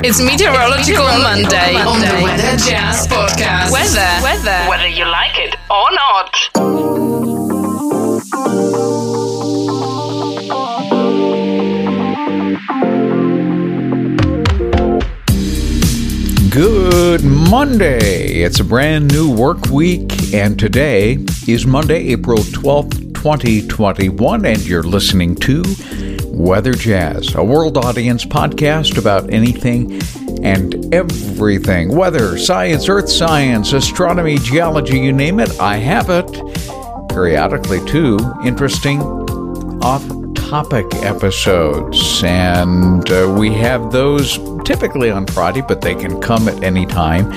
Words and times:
It's 0.00 0.22
Meteorological 0.22 1.02
Monday 1.02 1.74
on 1.74 1.98
the 1.98 2.20
Weather 2.22 2.56
Jazz 2.56 3.08
Podcast. 3.08 3.72
Weather, 3.72 4.22
weather, 4.22 4.68
whether 4.70 4.86
you 4.86 5.04
like 5.04 5.36
it 5.36 5.56
or 5.68 5.90
not. 5.90 6.32
Good 16.52 17.24
Monday. 17.24 18.42
It's 18.42 18.60
a 18.60 18.64
brand 18.64 19.12
new 19.12 19.34
work 19.34 19.66
week, 19.66 20.32
and 20.32 20.56
today 20.56 21.18
is 21.48 21.66
Monday, 21.66 22.08
April 22.12 22.38
12th, 22.38 23.14
2021, 23.14 24.46
and 24.46 24.64
you're 24.64 24.84
listening 24.84 25.34
to 25.36 25.64
Weather 26.38 26.72
Jazz, 26.72 27.34
a 27.34 27.42
world 27.42 27.76
audience 27.76 28.24
podcast 28.24 28.96
about 28.96 29.28
anything 29.32 30.00
and 30.44 30.94
everything 30.94 31.88
weather, 31.94 32.38
science, 32.38 32.88
earth 32.88 33.08
science, 33.08 33.72
astronomy, 33.72 34.38
geology, 34.38 35.00
you 35.00 35.12
name 35.12 35.40
it, 35.40 35.50
I 35.58 35.78
have 35.78 36.10
it. 36.10 36.30
Periodically, 37.08 37.84
too, 37.86 38.18
interesting 38.44 39.00
off 39.82 40.06
topic 40.36 40.86
episodes. 41.02 42.22
And 42.22 43.10
uh, 43.10 43.34
we 43.36 43.52
have 43.54 43.90
those 43.90 44.38
typically 44.64 45.10
on 45.10 45.26
Friday, 45.26 45.62
but 45.66 45.80
they 45.80 45.96
can 45.96 46.20
come 46.20 46.46
at 46.48 46.62
any 46.62 46.86
time. 46.86 47.32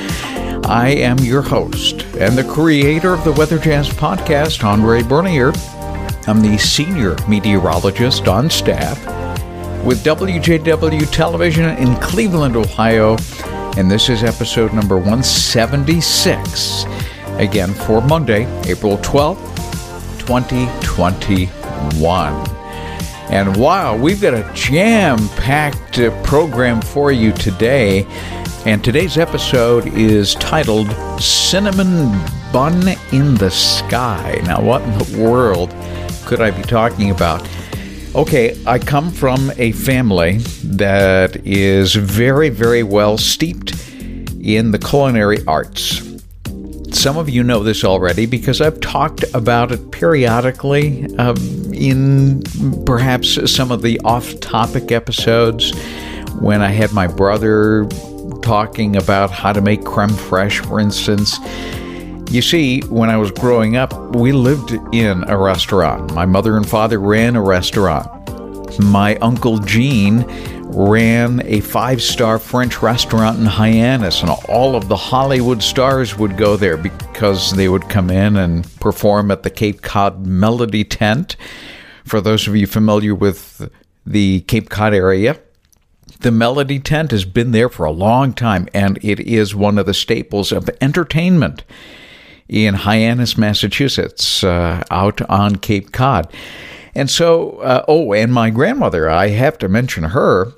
I 0.67 0.89
am 0.89 1.17
your 1.19 1.41
host 1.41 2.03
and 2.17 2.37
the 2.37 2.43
creator 2.43 3.13
of 3.13 3.23
the 3.23 3.31
Weather 3.31 3.57
Jazz 3.57 3.89
podcast, 3.89 4.63
Andre 4.63 5.01
Bernier. 5.01 5.53
I'm 6.27 6.43
the 6.43 6.55
senior 6.59 7.15
meteorologist 7.27 8.27
on 8.27 8.47
staff 8.47 8.95
with 9.83 10.03
WJW 10.03 11.11
Television 11.11 11.65
in 11.77 11.95
Cleveland, 11.95 12.55
Ohio, 12.55 13.17
and 13.75 13.89
this 13.89 14.07
is 14.07 14.23
episode 14.23 14.71
number 14.71 14.97
176. 14.97 16.85
Again, 17.39 17.73
for 17.73 18.01
Monday, 18.01 18.45
April 18.69 18.99
12th, 18.99 19.39
2021. 20.19 22.33
And 23.31 23.57
wow, 23.57 23.97
we've 23.97 24.21
got 24.21 24.35
a 24.35 24.47
jam 24.53 25.27
packed 25.29 25.97
uh, 25.97 26.11
program 26.21 26.81
for 26.81 27.11
you 27.11 27.31
today. 27.31 28.05
And 28.67 28.83
today's 28.83 29.17
episode 29.17 29.87
is 29.87 30.35
titled 30.35 30.91
Cinnamon 31.19 32.11
Bun 32.53 32.89
in 33.11 33.33
the 33.35 33.49
Sky. 33.49 34.39
Now, 34.45 34.61
what 34.61 34.83
in 34.83 34.99
the 34.99 35.17
world 35.19 35.73
could 36.25 36.41
I 36.41 36.51
be 36.51 36.63
talking 36.63 37.11
about? 37.11 37.47
Okay, 38.13 38.61
I 38.65 38.77
come 38.77 39.09
from 39.09 39.51
a 39.57 39.71
family 39.71 40.39
that 40.63 41.37
is 41.45 41.95
very, 41.95 42.49
very 42.49 42.83
well 42.83 43.17
steeped 43.17 43.73
in 44.41 44.71
the 44.71 44.79
culinary 44.79 45.37
arts. 45.47 46.01
Some 46.91 47.17
of 47.17 47.29
you 47.29 47.41
know 47.41 47.63
this 47.63 47.85
already 47.85 48.25
because 48.25 48.59
I've 48.59 48.81
talked 48.81 49.23
about 49.33 49.71
it 49.71 49.91
periodically 49.91 51.05
um, 51.15 51.37
in 51.73 52.43
perhaps 52.85 53.51
some 53.51 53.71
of 53.71 53.81
the 53.81 53.99
off 54.01 54.39
topic 54.41 54.91
episodes 54.91 55.71
when 56.39 56.61
I 56.61 56.69
had 56.69 56.91
my 56.91 57.07
brother 57.07 57.87
talking 58.41 58.97
about 58.97 59.31
how 59.31 59.53
to 59.53 59.61
make 59.61 59.85
creme 59.85 60.09
fraiche, 60.09 60.65
for 60.65 60.79
instance. 60.79 61.37
You 62.31 62.41
see, 62.41 62.79
when 62.83 63.09
I 63.09 63.17
was 63.17 63.29
growing 63.29 63.75
up, 63.75 64.15
we 64.15 64.31
lived 64.31 64.71
in 64.93 65.25
a 65.27 65.37
restaurant. 65.37 66.13
My 66.13 66.25
mother 66.25 66.55
and 66.55 66.67
father 66.67 66.97
ran 66.97 67.35
a 67.35 67.41
restaurant. 67.41 68.07
My 68.79 69.17
uncle 69.17 69.57
Gene 69.57 70.23
ran 70.67 71.45
a 71.45 71.59
five 71.59 72.01
star 72.01 72.39
French 72.39 72.81
restaurant 72.81 73.37
in 73.37 73.45
Hyannis, 73.47 74.21
and 74.21 74.31
all 74.47 74.77
of 74.77 74.87
the 74.87 74.95
Hollywood 74.95 75.61
stars 75.61 76.17
would 76.17 76.37
go 76.37 76.55
there 76.55 76.77
because 76.77 77.51
they 77.51 77.67
would 77.67 77.89
come 77.89 78.09
in 78.09 78.37
and 78.37 78.63
perform 78.79 79.29
at 79.29 79.43
the 79.43 79.49
Cape 79.49 79.81
Cod 79.81 80.25
Melody 80.25 80.85
Tent. 80.85 81.35
For 82.05 82.21
those 82.21 82.47
of 82.47 82.55
you 82.55 82.65
familiar 82.65 83.13
with 83.13 83.69
the 84.05 84.39
Cape 84.47 84.69
Cod 84.69 84.93
area, 84.93 85.37
the 86.21 86.31
Melody 86.31 86.79
Tent 86.79 87.11
has 87.11 87.25
been 87.25 87.51
there 87.51 87.67
for 87.67 87.85
a 87.85 87.91
long 87.91 88.31
time, 88.31 88.69
and 88.73 88.97
it 89.01 89.19
is 89.19 89.53
one 89.53 89.77
of 89.77 89.85
the 89.85 89.93
staples 89.93 90.53
of 90.53 90.69
entertainment 90.79 91.65
in 92.51 92.73
Hyannis, 92.75 93.37
Massachusetts, 93.37 94.43
uh, 94.43 94.83
out 94.91 95.21
on 95.29 95.55
Cape 95.55 95.93
Cod. 95.93 96.31
And 96.93 97.09
so, 97.09 97.51
uh, 97.59 97.85
oh, 97.87 98.13
and 98.13 98.33
my 98.33 98.49
grandmother, 98.49 99.09
I 99.09 99.29
have 99.29 99.57
to 99.59 99.69
mention 99.69 100.03
her. 100.03 100.51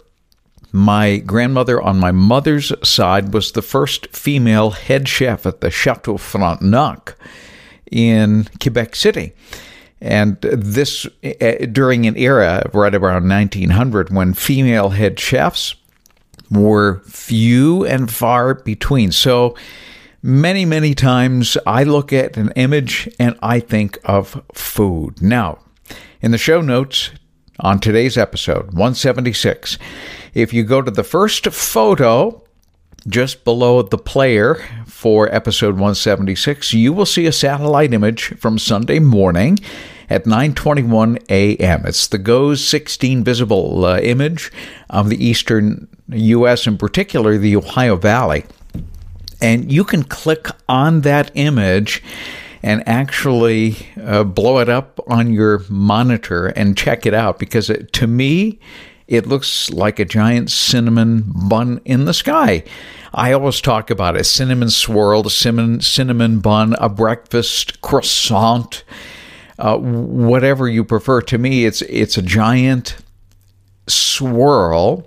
My 0.71 1.17
grandmother 1.17 1.79
on 1.79 1.99
my 1.99 2.11
mother's 2.11 2.73
side 2.87 3.31
was 3.31 3.51
the 3.51 3.61
first 3.61 4.07
female 4.07 4.71
head 4.71 5.07
chef 5.07 5.45
at 5.45 5.61
the 5.61 5.69
Chateau 5.69 6.17
Frontenac 6.17 7.15
in 7.91 8.47
Quebec 8.59 8.95
City. 8.95 9.33
And 10.01 10.41
this 10.41 11.05
uh, 11.23 11.67
during 11.71 12.07
an 12.07 12.17
era 12.17 12.67
right 12.73 12.93
around 12.93 13.29
1900 13.29 14.09
when 14.09 14.33
female 14.33 14.89
head 14.89 15.19
chefs 15.19 15.75
were 16.49 17.01
few 17.05 17.85
and 17.85 18.11
far 18.11 18.55
between. 18.55 19.11
So 19.11 19.55
many, 20.23 20.63
many 20.63 20.95
times 20.95 21.57
I 21.67 21.84
look 21.84 22.13
at 22.13 22.38
an 22.38 22.51
image 22.56 23.13
and 23.19 23.38
I 23.44 23.59
think 23.59 24.00
of 24.06 24.41
food. 24.53 25.22
Now, 25.22 25.59
in 26.22 26.31
the 26.31 26.38
show 26.38 26.61
notes 26.61 27.11
on 27.59 27.79
today's 27.79 28.17
episode, 28.17 28.67
176, 28.67 29.78
if 30.33 30.53
you 30.53 30.63
go 30.63 30.81
to 30.81 30.89
the 30.89 31.03
first 31.03 31.45
photo 31.47 32.41
just 33.06 33.44
below 33.44 33.81
the 33.81 33.97
player 33.97 34.56
for 34.88 35.33
episode 35.35 35.73
176, 35.73 36.73
you 36.73 36.94
will 36.94 37.06
see 37.06 37.25
a 37.25 37.33
satellite 37.33 37.94
image 37.94 38.29
from 38.39 38.57
Sunday 38.57 39.00
morning 39.00 39.59
at 40.09 40.23
9:21 40.23 41.22
a.m. 41.29 41.85
It's 41.85 42.07
the 42.07 42.17
GOES 42.17 42.66
16 42.66 43.23
visible 43.25 43.83
uh, 43.83 44.00
image 44.00 44.51
of 44.89 45.09
the 45.09 45.23
eastern 45.23 45.89
U.S. 46.09 46.66
in 46.66 46.78
particular 46.78 47.38
the 47.38 47.57
Ohio 47.57 47.97
Valley. 47.97 48.45
And 49.43 49.69
you 49.71 49.83
can 49.83 50.03
click 50.03 50.47
on 50.69 51.01
that 51.01 51.29
image 51.35 52.01
and 52.63 52.81
actually 52.87 53.75
uh, 54.01 54.23
blow 54.23 54.59
it 54.59 54.69
up 54.69 55.01
on 55.07 55.33
your 55.33 55.61
monitor 55.69 56.47
and 56.47 56.77
check 56.77 57.05
it 57.05 57.13
out 57.13 57.39
because 57.39 57.69
it, 57.69 57.91
to 57.91 58.07
me, 58.07 58.57
it 59.05 59.27
looks 59.27 59.69
like 59.69 59.99
a 59.99 60.05
giant 60.05 60.49
cinnamon 60.49 61.25
bun 61.25 61.81
in 61.83 62.05
the 62.05 62.13
sky. 62.13 62.63
I 63.13 63.33
always 63.33 63.59
talk 63.59 63.89
about 63.89 64.15
a 64.15 64.23
cinnamon 64.23 64.69
swirl, 64.69 65.27
a 65.27 65.29
cinnamon, 65.29 65.81
cinnamon 65.81 66.39
bun, 66.39 66.73
a 66.79 66.87
breakfast 66.87 67.81
croissant, 67.81 68.85
uh, 69.59 69.77
whatever 69.77 70.69
you 70.69 70.85
prefer. 70.85 71.21
To 71.21 71.37
me, 71.37 71.65
it's 71.65 71.81
it's 71.83 72.17
a 72.17 72.21
giant 72.21 72.95
swirl 73.87 75.05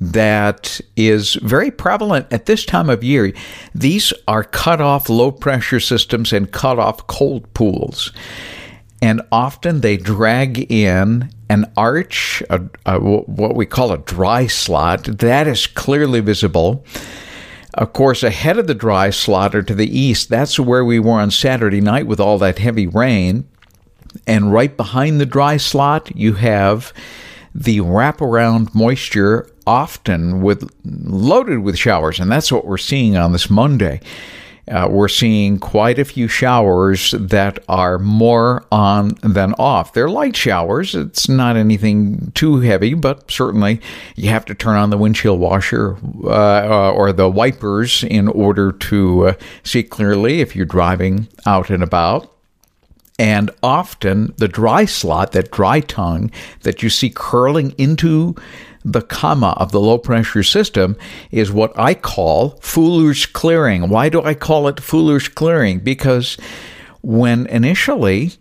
that 0.00 0.80
is 0.96 1.34
very 1.34 1.70
prevalent 1.70 2.32
at 2.32 2.46
this 2.46 2.64
time 2.64 2.88
of 2.88 3.02
year. 3.02 3.32
These 3.74 4.12
are 4.26 4.44
cut 4.44 4.80
off 4.80 5.08
low 5.08 5.32
pressure 5.32 5.80
systems 5.80 6.32
and 6.32 6.50
cut 6.52 6.78
off 6.78 7.06
cold 7.06 7.52
pools. 7.54 8.12
And 9.00 9.22
often 9.30 9.80
they 9.80 9.96
drag 9.96 10.70
in 10.70 11.30
an 11.48 11.70
arch, 11.76 12.42
a, 12.50 12.62
a, 12.84 12.98
what 12.98 13.54
we 13.54 13.64
call 13.64 13.92
a 13.92 13.98
dry 13.98 14.46
slot, 14.46 15.04
that 15.04 15.46
is 15.46 15.66
clearly 15.66 16.20
visible. 16.20 16.84
Of 17.74 17.92
course, 17.92 18.22
ahead 18.22 18.58
of 18.58 18.66
the 18.66 18.74
dry 18.74 19.10
slot 19.10 19.54
or 19.54 19.62
to 19.62 19.74
the 19.74 19.98
east, 19.98 20.28
that's 20.28 20.58
where 20.58 20.84
we 20.84 20.98
were 20.98 21.12
on 21.12 21.30
Saturday 21.30 21.80
night 21.80 22.06
with 22.06 22.18
all 22.18 22.38
that 22.38 22.58
heavy 22.58 22.86
rain. 22.86 23.48
And 24.26 24.52
right 24.52 24.76
behind 24.76 25.20
the 25.20 25.26
dry 25.26 25.58
slot, 25.58 26.14
you 26.16 26.34
have 26.34 26.92
the 27.58 27.80
wraparound 27.80 28.72
moisture 28.72 29.50
often 29.66 30.40
with 30.40 30.70
loaded 30.84 31.58
with 31.58 31.76
showers, 31.76 32.20
and 32.20 32.30
that's 32.30 32.52
what 32.52 32.64
we're 32.64 32.78
seeing 32.78 33.16
on 33.16 33.32
this 33.32 33.50
Monday. 33.50 34.00
Uh, 34.70 34.86
we're 34.88 35.08
seeing 35.08 35.58
quite 35.58 35.98
a 35.98 36.04
few 36.04 36.28
showers 36.28 37.12
that 37.18 37.58
are 37.68 37.98
more 37.98 38.64
on 38.70 39.14
than 39.22 39.54
off. 39.54 39.92
They're 39.92 40.10
light 40.10 40.36
showers. 40.36 40.94
It's 40.94 41.28
not 41.28 41.56
anything 41.56 42.32
too 42.34 42.60
heavy, 42.60 42.94
but 42.94 43.30
certainly 43.30 43.80
you 44.14 44.28
have 44.28 44.44
to 44.44 44.54
turn 44.54 44.76
on 44.76 44.90
the 44.90 44.98
windshield 44.98 45.40
washer 45.40 45.96
uh, 46.24 46.28
uh, 46.28 46.92
or 46.92 47.12
the 47.12 47.30
wipers 47.30 48.04
in 48.04 48.28
order 48.28 48.70
to 48.70 49.28
uh, 49.28 49.34
see 49.64 49.82
clearly 49.82 50.42
if 50.42 50.54
you're 50.54 50.66
driving 50.66 51.28
out 51.46 51.70
and 51.70 51.82
about. 51.82 52.37
And 53.18 53.50
often 53.62 54.32
the 54.36 54.48
dry 54.48 54.84
slot, 54.84 55.32
that 55.32 55.50
dry 55.50 55.80
tongue 55.80 56.30
that 56.62 56.82
you 56.82 56.88
see 56.90 57.10
curling 57.10 57.72
into 57.72 58.36
the 58.84 59.02
comma 59.02 59.54
of 59.58 59.72
the 59.72 59.80
low 59.80 59.98
pressure 59.98 60.44
system 60.44 60.96
is 61.30 61.50
what 61.50 61.76
I 61.78 61.94
call 61.94 62.52
Fooler's 62.60 63.26
clearing. 63.26 63.88
Why 63.88 64.08
do 64.08 64.22
I 64.22 64.34
call 64.34 64.68
it 64.68 64.76
Fooler's 64.76 65.28
clearing? 65.28 65.80
Because 65.80 66.36
when 67.02 67.46
initially 67.46 68.32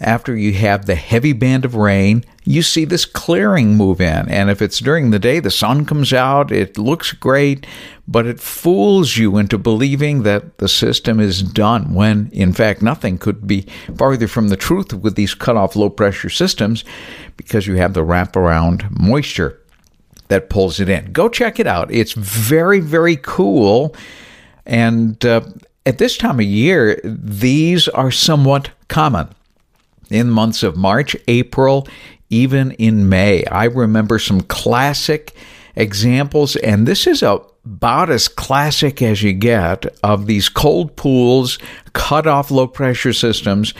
after 0.00 0.36
you 0.36 0.52
have 0.52 0.86
the 0.86 0.94
heavy 0.94 1.32
band 1.32 1.64
of 1.64 1.74
rain, 1.74 2.24
you 2.44 2.62
see 2.62 2.84
this 2.84 3.04
clearing 3.04 3.76
move 3.76 4.00
in. 4.00 4.28
And 4.28 4.50
if 4.50 4.60
it's 4.60 4.78
during 4.78 5.10
the 5.10 5.18
day, 5.18 5.40
the 5.40 5.50
sun 5.50 5.84
comes 5.84 6.12
out, 6.12 6.52
it 6.52 6.78
looks 6.78 7.12
great, 7.12 7.66
but 8.06 8.26
it 8.26 8.38
fools 8.38 9.16
you 9.16 9.38
into 9.38 9.58
believing 9.58 10.22
that 10.22 10.58
the 10.58 10.68
system 10.68 11.18
is 11.18 11.42
done 11.42 11.94
when, 11.94 12.30
in 12.32 12.52
fact, 12.52 12.82
nothing 12.82 13.18
could 13.18 13.46
be 13.46 13.66
farther 13.96 14.28
from 14.28 14.48
the 14.48 14.56
truth 14.56 14.92
with 14.92 15.16
these 15.16 15.34
cut-off 15.34 15.74
low 15.74 15.90
pressure 15.90 16.30
systems 16.30 16.84
because 17.36 17.66
you 17.66 17.76
have 17.76 17.94
the 17.94 18.04
wraparound 18.04 18.88
moisture 18.90 19.60
that 20.28 20.50
pulls 20.50 20.78
it 20.78 20.88
in. 20.88 21.12
Go 21.12 21.28
check 21.28 21.58
it 21.58 21.66
out. 21.66 21.90
It's 21.90 22.12
very, 22.12 22.80
very 22.80 23.16
cool. 23.16 23.94
And 24.66 25.24
uh, 25.24 25.42
at 25.84 25.98
this 25.98 26.16
time 26.16 26.38
of 26.38 26.46
year, 26.46 27.00
these 27.04 27.88
are 27.88 28.10
somewhat 28.10 28.70
common 28.88 29.28
in 30.10 30.30
months 30.30 30.62
of 30.62 30.76
March, 30.76 31.16
April, 31.28 31.86
even 32.30 32.72
in 32.72 33.08
May. 33.08 33.44
I 33.46 33.64
remember 33.64 34.18
some 34.18 34.40
classic 34.42 35.34
examples, 35.74 36.56
and 36.56 36.86
this 36.86 37.06
is 37.06 37.22
about 37.22 38.10
as 38.10 38.28
classic 38.28 39.02
as 39.02 39.22
you 39.22 39.32
get 39.32 39.86
of 40.02 40.26
these 40.26 40.48
cold 40.48 40.96
pools, 40.96 41.58
cut 41.92 42.26
off 42.26 42.50
low 42.50 42.66
pressure 42.66 43.12
systems. 43.12 43.74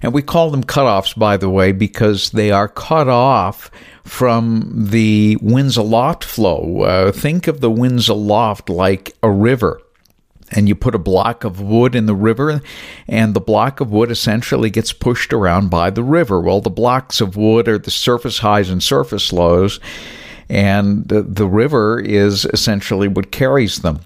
And 0.00 0.12
we 0.12 0.22
call 0.22 0.50
them 0.50 0.62
cutoffs, 0.62 1.18
by 1.18 1.36
the 1.36 1.50
way, 1.50 1.72
because 1.72 2.30
they 2.30 2.52
are 2.52 2.68
cut 2.68 3.08
off 3.08 3.70
from 4.04 4.70
the 4.72 5.36
winds 5.42 5.76
aloft 5.76 6.24
flow. 6.24 6.82
Uh, 6.82 7.12
think 7.12 7.48
of 7.48 7.60
the 7.60 7.70
winds 7.70 8.08
aloft 8.08 8.70
like 8.70 9.16
a 9.22 9.30
river 9.30 9.80
and 10.50 10.68
you 10.68 10.74
put 10.74 10.94
a 10.94 10.98
block 10.98 11.44
of 11.44 11.60
wood 11.60 11.94
in 11.94 12.06
the 12.06 12.14
river, 12.14 12.60
and 13.06 13.34
the 13.34 13.40
block 13.40 13.80
of 13.80 13.90
wood 13.90 14.10
essentially 14.10 14.70
gets 14.70 14.92
pushed 14.92 15.32
around 15.32 15.70
by 15.70 15.90
the 15.90 16.02
river. 16.02 16.40
Well, 16.40 16.60
the 16.60 16.70
blocks 16.70 17.20
of 17.20 17.36
wood 17.36 17.68
are 17.68 17.78
the 17.78 17.90
surface 17.90 18.38
highs 18.38 18.70
and 18.70 18.82
surface 18.82 19.32
lows, 19.32 19.80
and 20.48 21.06
the, 21.08 21.22
the 21.22 21.46
river 21.46 22.00
is 22.00 22.44
essentially 22.46 23.08
what 23.08 23.30
carries 23.30 23.80
them 23.80 24.00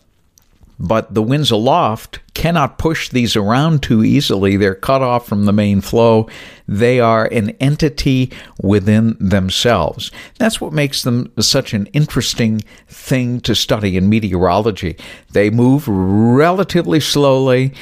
but 0.83 1.15
the 1.15 1.23
winds 1.23 1.51
aloft 1.53 2.19
cannot 2.43 2.77
push 2.77 3.09
these 3.09 3.37
around 3.37 3.85
too 3.85 4.03
easily. 4.03 4.57
They're 4.57 4.75
cut 4.75 5.01
off 5.01 5.29
from 5.29 5.45
the 5.45 5.53
main 5.53 5.81
flow. 5.81 6.29
They 6.67 6.99
are 6.99 7.27
an 7.27 7.51
entity 7.61 8.33
within 8.61 9.17
themselves. 9.21 10.11
That's 10.41 10.61
what 10.61 10.73
makes 10.73 11.05
them 11.05 11.33
such 11.39 11.73
an 11.73 11.87
interesting 11.93 12.63
thing 12.89 13.39
to 13.43 13.55
study 13.55 13.97
in 13.97 14.09
meteorology. 14.09 14.97
They 15.31 15.51
move 15.51 15.85
relatively 15.87 16.99
slowly. 16.99 17.75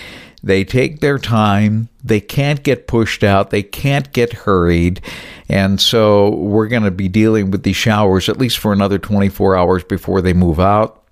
They 0.42 0.64
take 0.64 1.00
their 1.00 1.18
time. 1.18 1.88
They 2.04 2.20
can't 2.20 2.62
get 2.62 2.86
pushed 2.86 3.24
out. 3.24 3.48
They 3.48 3.62
can't 3.62 4.12
get 4.12 4.34
hurried. 4.34 5.00
And 5.48 5.80
so 5.80 6.34
we're 6.34 6.68
going 6.68 6.82
to 6.82 6.90
be 6.90 7.08
dealing 7.08 7.50
with 7.50 7.62
these 7.62 7.76
showers 7.76 8.28
at 8.28 8.36
least 8.36 8.58
for 8.58 8.74
another 8.74 8.98
24 8.98 9.56
hours 9.56 9.84
before 9.84 10.20
they 10.20 10.34
move 10.34 10.60
out. 10.60 11.02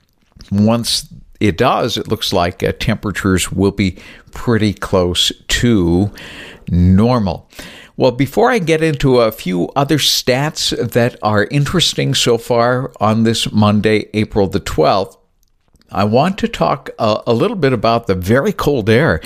Once 0.52 1.08
it 1.40 1.56
does, 1.56 1.96
it 1.96 2.08
looks 2.08 2.32
like 2.32 2.62
uh, 2.62 2.72
temperatures 2.78 3.52
will 3.52 3.70
be 3.70 3.98
pretty 4.32 4.74
close 4.74 5.32
to 5.48 6.12
normal. 6.70 7.48
Well, 7.96 8.12
before 8.12 8.50
I 8.50 8.60
get 8.60 8.82
into 8.82 9.18
a 9.18 9.32
few 9.32 9.70
other 9.74 9.98
stats 9.98 10.70
that 10.92 11.16
are 11.22 11.44
interesting 11.46 12.14
so 12.14 12.38
far 12.38 12.92
on 13.00 13.24
this 13.24 13.50
Monday, 13.50 14.08
April 14.14 14.46
the 14.46 14.60
12th, 14.60 15.16
I 15.90 16.04
want 16.04 16.38
to 16.38 16.48
talk 16.48 16.90
a, 16.98 17.22
a 17.26 17.32
little 17.32 17.56
bit 17.56 17.72
about 17.72 18.06
the 18.06 18.14
very 18.14 18.52
cold 18.52 18.88
air 18.88 19.20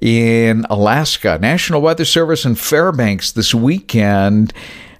in 0.00 0.64
Alaska. 0.70 1.38
National 1.40 1.80
Weather 1.80 2.04
Service 2.04 2.44
in 2.44 2.54
Fairbanks 2.54 3.32
this 3.32 3.54
weekend 3.54 4.52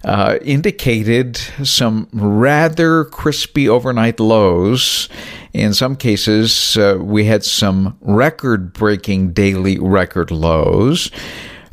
uh, 0.08 0.38
indicated 0.40 1.36
some 1.62 2.08
rather 2.14 3.04
crispy 3.04 3.68
overnight 3.68 4.18
lows. 4.18 5.10
In 5.52 5.74
some 5.74 5.96
cases, 5.96 6.78
uh, 6.78 6.96
we 6.98 7.26
had 7.26 7.44
some 7.44 7.98
record 8.00 8.72
breaking 8.72 9.34
daily 9.34 9.78
record 9.78 10.30
lows 10.30 11.10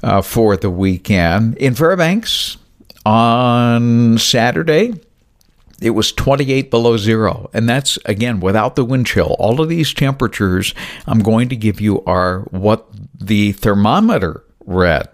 uh, 0.04 0.22
for 0.22 0.58
the 0.58 0.70
weekend. 0.70 1.58
In 1.58 1.76
Fairbanks, 1.76 2.58
on 3.06 4.18
Saturday, 4.18 4.94
it 5.82 5.92
was 5.92 6.12
28 6.12 6.70
below 6.70 6.98
zero. 6.98 7.50
And 7.54 7.70
that's, 7.70 7.98
again, 8.04 8.42
without 8.42 8.76
the 8.76 8.84
wind 8.84 9.08
chill. 9.08 9.38
All 9.40 9.62
of 9.62 9.70
these 9.70 9.94
temperatures 9.94 10.74
I'm 11.08 11.20
going 11.20 11.48
to 11.50 11.56
give 11.56 11.80
you 11.80 12.04
are 12.04 12.42
what 12.52 12.86
the 13.18 13.54
thermometer 13.54 14.44
read. 14.66 15.08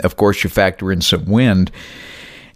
Of 0.00 0.16
course, 0.16 0.44
you 0.44 0.50
factor 0.50 0.92
in 0.92 1.00
some 1.00 1.24
wind 1.24 1.70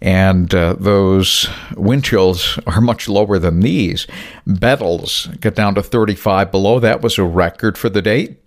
and 0.01 0.53
uh, 0.53 0.75
those 0.79 1.49
wind 1.75 2.05
chills 2.05 2.57
are 2.65 2.81
much 2.81 3.09
lower 3.09 3.37
than 3.37 3.59
these. 3.59 4.07
Bettles 4.45 5.27
got 5.41 5.55
down 5.55 5.75
to 5.75 5.83
35 5.83 6.51
below. 6.51 6.79
That 6.79 7.01
was 7.01 7.17
a 7.17 7.23
record 7.23 7.77
for 7.77 7.89
the 7.89 8.01
day. 8.01 8.37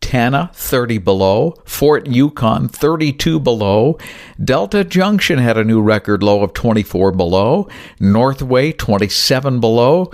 Tanana, 0.00 0.50
30 0.52 0.98
below. 0.98 1.54
Fort 1.64 2.06
Yukon, 2.06 2.68
32 2.68 3.38
below. 3.38 3.96
Delta 4.44 4.84
Junction 4.84 5.38
had 5.38 5.56
a 5.56 5.64
new 5.64 5.80
record 5.80 6.22
low 6.22 6.42
of 6.42 6.52
24 6.52 7.12
below. 7.12 7.68
Northway, 8.00 8.72
27 8.72 9.60
below. 9.60 10.10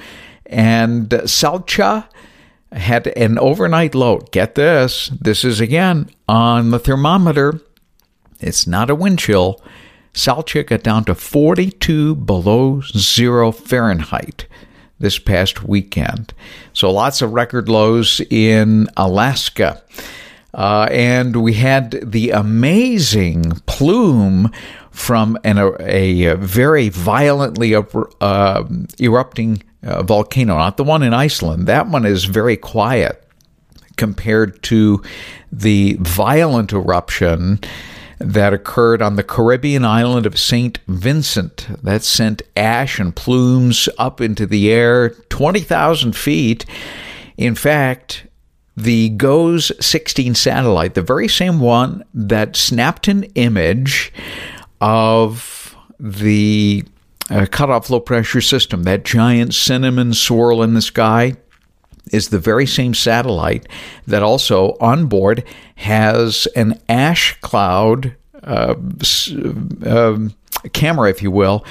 And 0.47 1.09
Salcha 1.09 2.06
had 2.73 3.06
an 3.09 3.38
overnight 3.38 3.94
low. 3.94 4.19
Get 4.31 4.55
this. 4.55 5.09
This 5.09 5.44
is 5.44 5.61
again 5.61 6.11
on 6.29 6.71
the 6.71 6.79
thermometer. 6.79 7.61
It's 8.41 8.67
not 8.67 8.91
a 8.91 8.94
wind 8.94 9.19
chill. 9.19 9.61
Salcha 10.19 10.67
got 10.67 10.82
down 10.82 11.05
to 11.05 11.15
42 11.15 12.17
below 12.17 12.81
zero 12.81 13.53
Fahrenheit 13.53 14.47
this 14.99 15.17
past 15.17 15.62
weekend. 15.62 16.35
So 16.73 16.91
lots 16.91 17.23
of 17.23 17.32
record 17.32 17.69
lows 17.69 18.20
in 18.29 18.88
Alaska. 18.97 19.81
Uh, 20.53 20.88
and 20.91 21.37
we 21.37 21.53
had 21.53 21.93
the 22.03 22.31
amazing 22.31 23.44
plume 23.67 24.50
from 24.91 25.38
an, 25.44 25.56
a, 25.59 26.25
a 26.25 26.37
very 26.37 26.88
violently 26.88 27.76
uh, 27.76 28.64
erupting 28.99 29.62
uh, 29.85 30.03
volcano, 30.03 30.56
not 30.56 30.76
the 30.76 30.85
one 30.85 31.04
in 31.04 31.14
Iceland. 31.14 31.69
That 31.69 31.87
one 31.87 32.04
is 32.04 32.25
very 32.25 32.57
quiet 32.57 33.23
compared 33.97 34.61
to 34.64 35.00
the 35.52 35.97
violent 36.00 36.73
eruption 36.73 37.61
that 38.19 38.53
occurred 38.53 39.01
on 39.01 39.17
the 39.17 39.23
Caribbean 39.23 39.85
island 39.85 40.27
of 40.27 40.39
St. 40.39 40.79
Vincent 40.89 41.69
that 41.83 42.03
sent 42.03 42.43
ash 42.57 42.99
and 42.99 43.15
plumes 43.15 43.89
up 43.99 44.21
into 44.21 44.47
the 44.47 44.71
air 44.71 45.11
20,000 45.11 46.17
feet. 46.17 46.67
In 47.37 47.55
fact, 47.55 48.27
the 48.77 49.11
GOES 49.11 49.73
16 49.81 50.35
satellite, 50.35 50.95
the 50.95 51.03
very 51.03 51.29
same 51.29 51.61
one 51.61 52.05
that 52.15 52.57
snapped 52.57 53.09
an 53.09 53.25
image 53.35 54.13
of 54.81 55.77
the 55.99 56.85
uh, 57.31 57.47
cutoff 57.51 57.91
low 57.91 58.01
pressure 58.01 58.41
system, 58.41 58.85
that 58.85 59.05
giant 59.05 59.55
cinnamon 59.55 60.15
swirl 60.15 60.63
in 60.63 60.75
the 60.75 60.83
sky, 60.83 61.35
is 62.12 62.29
the 62.29 62.38
very 62.38 62.67
same 62.67 62.95
satellite 62.95 63.67
that 64.07 64.23
also 64.23 64.77
on 64.81 65.07
board 65.07 65.45
has 65.77 66.47
an 66.57 66.81
ash 66.88 67.38
cloud 67.41 68.15
uh, 68.43 68.75
uh, 69.85 70.19
camera, 70.73 71.11
if 71.11 71.23
you 71.23 71.31
will, 71.31 71.65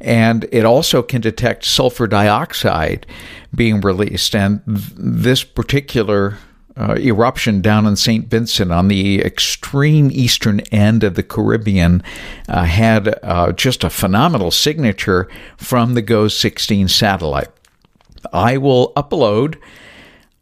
and 0.00 0.46
it 0.52 0.64
also 0.64 1.02
can 1.02 1.20
detect 1.20 1.64
sulfur 1.64 2.06
dioxide 2.06 3.06
being 3.54 3.80
released. 3.80 4.34
And 4.34 4.64
th- 4.66 4.92
this 4.96 5.44
particular 5.44 6.38
uh, 6.76 6.96
eruption 6.98 7.60
down 7.60 7.86
in 7.86 7.96
St. 7.96 8.28
Vincent 8.28 8.72
on 8.72 8.88
the 8.88 9.20
extreme 9.20 10.10
eastern 10.10 10.60
end 10.72 11.04
of 11.04 11.14
the 11.14 11.22
Caribbean 11.22 12.02
uh, 12.48 12.64
had 12.64 13.18
uh, 13.22 13.52
just 13.52 13.84
a 13.84 13.90
phenomenal 13.90 14.50
signature 14.50 15.28
from 15.56 15.94
the 15.94 16.02
GOES 16.02 16.36
16 16.36 16.88
satellite. 16.88 17.50
I 18.32 18.56
will 18.56 18.92
upload 18.94 19.58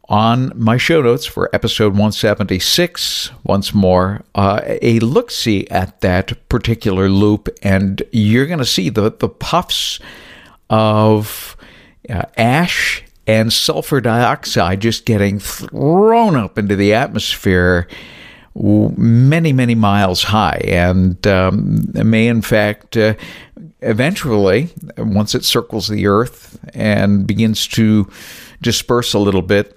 on 0.08 0.52
my 0.56 0.76
show 0.76 1.00
notes 1.00 1.24
for 1.24 1.48
episode 1.52 1.92
176, 1.92 3.30
once 3.44 3.72
more, 3.72 4.24
uh, 4.34 4.60
a 4.64 4.98
look 4.98 5.30
see 5.30 5.68
at 5.68 6.00
that 6.00 6.48
particular 6.48 7.08
loop, 7.08 7.48
and 7.62 8.02
you're 8.10 8.46
going 8.46 8.58
to 8.58 8.64
see 8.64 8.88
the, 8.88 9.12
the 9.12 9.28
puffs 9.28 10.00
of 10.68 11.56
uh, 12.08 12.24
ash 12.36 13.04
and 13.26 13.52
sulfur 13.52 14.00
dioxide 14.00 14.80
just 14.80 15.06
getting 15.06 15.38
thrown 15.38 16.34
up 16.34 16.58
into 16.58 16.74
the 16.74 16.92
atmosphere 16.92 17.86
many, 18.54 19.52
many 19.52 19.74
miles 19.74 20.24
high, 20.24 20.60
and 20.64 21.24
um, 21.26 21.86
may, 21.92 22.26
in 22.26 22.42
fact, 22.42 22.96
uh, 22.96 23.14
eventually, 23.80 24.70
once 24.98 25.34
it 25.34 25.44
circles 25.44 25.88
the 25.88 26.06
Earth 26.06 26.58
and 26.74 27.26
begins 27.26 27.66
to 27.68 28.08
disperse 28.60 29.14
a 29.14 29.18
little 29.18 29.42
bit, 29.42 29.76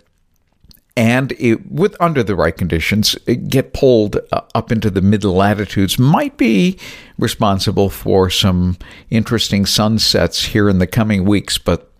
and 0.95 1.31
it, 1.33 1.71
with 1.71 1.95
under 1.99 2.23
the 2.23 2.35
right 2.35 2.55
conditions, 2.55 3.15
get 3.47 3.73
pulled 3.73 4.17
uh, 4.31 4.41
up 4.53 4.71
into 4.71 4.89
the 4.89 5.01
mid 5.01 5.23
latitudes 5.23 5.97
might 5.97 6.37
be 6.37 6.77
responsible 7.17 7.89
for 7.89 8.29
some 8.29 8.77
interesting 9.09 9.65
sunsets 9.65 10.45
here 10.45 10.69
in 10.69 10.79
the 10.79 10.87
coming 10.87 11.25
weeks, 11.25 11.57
but 11.57 11.92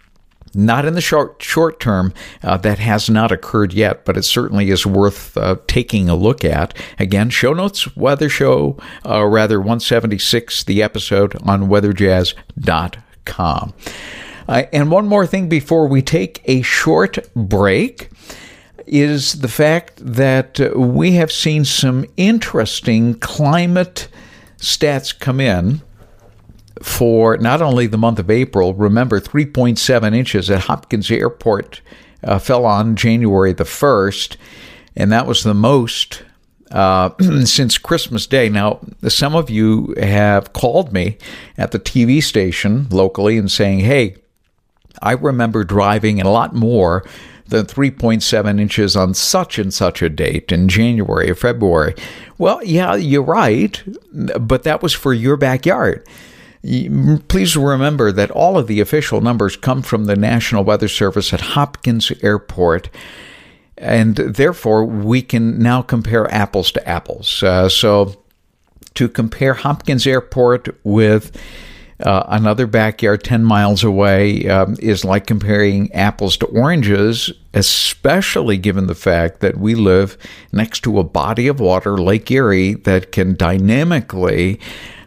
not 0.53 0.85
in 0.85 0.93
the 0.93 1.01
short 1.01 1.41
short 1.41 1.79
term. 1.79 2.13
Uh, 2.41 2.57
that 2.57 2.79
has 2.79 3.09
not 3.09 3.31
occurred 3.31 3.71
yet, 3.73 4.03
but 4.05 4.17
it 4.17 4.23
certainly 4.23 4.69
is 4.69 4.85
worth 4.85 5.35
uh, 5.37 5.55
taking 5.67 6.09
a 6.09 6.15
look 6.15 6.45
at. 6.45 6.77
Again, 6.99 7.29
show 7.29 7.53
notes, 7.53 7.95
weather 7.95 8.29
show, 8.29 8.77
uh, 9.05 9.23
rather 9.25 9.59
176, 9.59 10.65
the 10.65 10.83
episode 10.83 11.35
on 11.43 11.69
weatherjazz.com. 11.69 13.73
Uh, 14.47 14.63
and 14.73 14.91
one 14.91 15.07
more 15.07 15.25
thing 15.25 15.47
before 15.47 15.87
we 15.87 16.01
take 16.01 16.41
a 16.45 16.61
short 16.61 17.17
break 17.33 18.09
is 18.85 19.39
the 19.39 19.47
fact 19.47 19.93
that 19.97 20.59
uh, 20.59 20.77
we 20.77 21.13
have 21.13 21.31
seen 21.31 21.63
some 21.63 22.05
interesting 22.17 23.13
climate 23.15 24.09
stats 24.57 25.17
come 25.17 25.39
in 25.39 25.81
for 26.81 27.37
not 27.37 27.61
only 27.61 27.87
the 27.87 27.97
month 27.97 28.19
of 28.19 28.29
April, 28.29 28.73
remember 28.73 29.19
3.7 29.19 30.15
inches 30.15 30.49
at 30.49 30.61
Hopkins 30.61 31.11
Airport 31.11 31.81
uh, 32.23 32.39
fell 32.39 32.65
on 32.65 32.95
January 32.95 33.53
the 33.53 33.63
1st, 33.63 34.37
and 34.95 35.11
that 35.11 35.27
was 35.27 35.43
the 35.43 35.53
most 35.53 36.23
uh, 36.71 37.11
since 37.45 37.77
Christmas 37.77 38.25
Day. 38.27 38.49
Now, 38.49 38.79
some 39.07 39.35
of 39.35 39.49
you 39.49 39.93
have 39.99 40.53
called 40.53 40.91
me 40.91 41.17
at 41.57 41.71
the 41.71 41.79
TV 41.79 42.21
station 42.21 42.87
locally 42.89 43.37
and 43.37 43.51
saying, 43.51 43.79
hey, 43.79 44.17
I 45.01 45.13
remember 45.13 45.63
driving 45.63 46.21
a 46.21 46.29
lot 46.29 46.55
more 46.55 47.03
than 47.47 47.65
3.7 47.65 48.59
inches 48.59 48.95
on 48.95 49.13
such 49.13 49.59
and 49.59 49.73
such 49.73 50.01
a 50.01 50.09
date 50.09 50.51
in 50.51 50.67
January 50.67 51.29
or 51.29 51.35
February. 51.35 51.93
Well, 52.37 52.63
yeah, 52.63 52.95
you're 52.95 53.21
right, 53.21 53.83
but 54.11 54.63
that 54.63 54.81
was 54.81 54.93
for 54.93 55.13
your 55.13 55.37
backyard. 55.37 56.07
Please 56.63 57.57
remember 57.57 58.13
that 58.13 58.31
all 58.31 58.57
of 58.57 58.67
the 58.67 58.79
official 58.79 59.19
numbers 59.19 59.57
come 59.57 59.81
from 59.81 60.05
the 60.05 60.15
National 60.15 60.63
Weather 60.63 60.87
Service 60.87 61.33
at 61.33 61.41
Hopkins 61.41 62.09
Airport, 62.21 62.89
and 63.77 64.15
therefore 64.15 64.85
we 64.85 65.21
can 65.21 65.59
now 65.59 65.81
compare 65.81 66.33
apples 66.33 66.71
to 66.71 66.87
apples. 66.87 67.43
Uh, 67.43 67.67
so, 67.67 68.15
to 68.93 69.09
compare 69.09 69.55
Hopkins 69.55 70.07
Airport 70.07 70.69
with 70.85 71.35
uh, 71.99 72.23
another 72.29 72.65
backyard 72.65 73.23
10 73.23 73.43
miles 73.43 73.83
away 73.83 74.47
um, 74.47 74.77
is 74.79 75.03
like 75.03 75.27
comparing 75.27 75.91
apples 75.91 76.37
to 76.37 76.45
oranges, 76.47 77.31
especially 77.53 78.57
given 78.57 78.87
the 78.87 78.95
fact 78.95 79.41
that 79.41 79.57
we 79.57 79.75
live 79.75 80.17
next 80.51 80.81
to 80.83 80.99
a 80.99 81.03
body 81.03 81.47
of 81.47 81.59
water, 81.59 81.97
Lake 81.97 82.29
Erie, 82.31 82.73
that 82.73 83.11
can 83.11 83.35
dynamically 83.35 84.59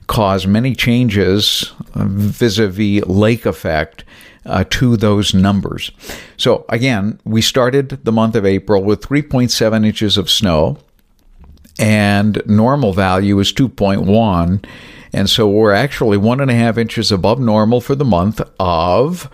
cause 0.07 0.47
many 0.47 0.75
changes 0.75 1.73
vis 1.95 2.59
a 2.59 2.69
vis 2.69 3.05
lake 3.07 3.47
effect. 3.47 4.05
Uh, 4.45 4.63
to 4.71 4.97
those 4.97 5.35
numbers. 5.35 5.91
So, 6.37 6.65
again, 6.69 7.19
we 7.25 7.43
started 7.43 8.05
the 8.05 8.13
month 8.13 8.37
of 8.37 8.47
April 8.47 8.81
with 8.81 9.01
3.7 9.01 9.85
inches 9.85 10.17
of 10.17 10.31
snow, 10.31 10.79
and 11.81 12.41
normal 12.47 12.93
value 12.93 13.41
is 13.41 13.53
2.1. 13.53 14.65
And 15.13 15.31
so 15.31 15.49
we're 15.49 15.73
actually 15.73 16.17
one 16.17 16.41
and 16.41 16.51
a 16.51 16.55
half 16.55 16.79
inches 16.79 17.11
above 17.11 17.41
normal 17.41 17.81
for 17.81 17.95
the 17.95 18.05
month 18.05 18.41
of 18.61 19.31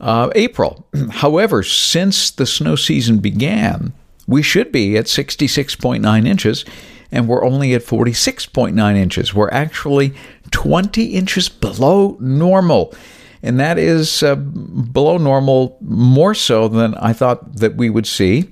uh, 0.00 0.30
April. 0.34 0.86
However, 1.10 1.62
since 1.62 2.30
the 2.30 2.46
snow 2.46 2.76
season 2.76 3.18
began, 3.18 3.92
we 4.26 4.42
should 4.42 4.72
be 4.72 4.96
at 4.96 5.06
66.9 5.06 6.26
inches 6.26 6.64
and 7.10 7.28
we're 7.28 7.44
only 7.44 7.74
at 7.74 7.82
46.9 7.82 8.96
inches. 8.96 9.34
We're 9.34 9.50
actually 9.50 10.14
20 10.50 11.04
inches 11.14 11.48
below 11.48 12.16
normal. 12.20 12.94
And 13.42 13.60
that 13.60 13.78
is 13.78 14.22
uh, 14.22 14.34
below 14.34 15.16
normal 15.16 15.78
more 15.80 16.34
so 16.34 16.68
than 16.68 16.94
I 16.96 17.12
thought 17.12 17.56
that 17.56 17.76
we 17.76 17.88
would 17.88 18.06
see. 18.06 18.50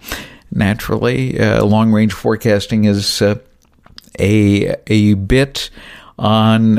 Naturally, 0.53 1.41
uh, 1.41 1.65
long 1.65 1.93
range 1.93 2.13
forecasting 2.13 2.85
is 2.85 3.21
uh, 3.21 3.37
a, 4.19 4.77
a 4.87 5.15
bit 5.15 5.71
on 6.19 6.77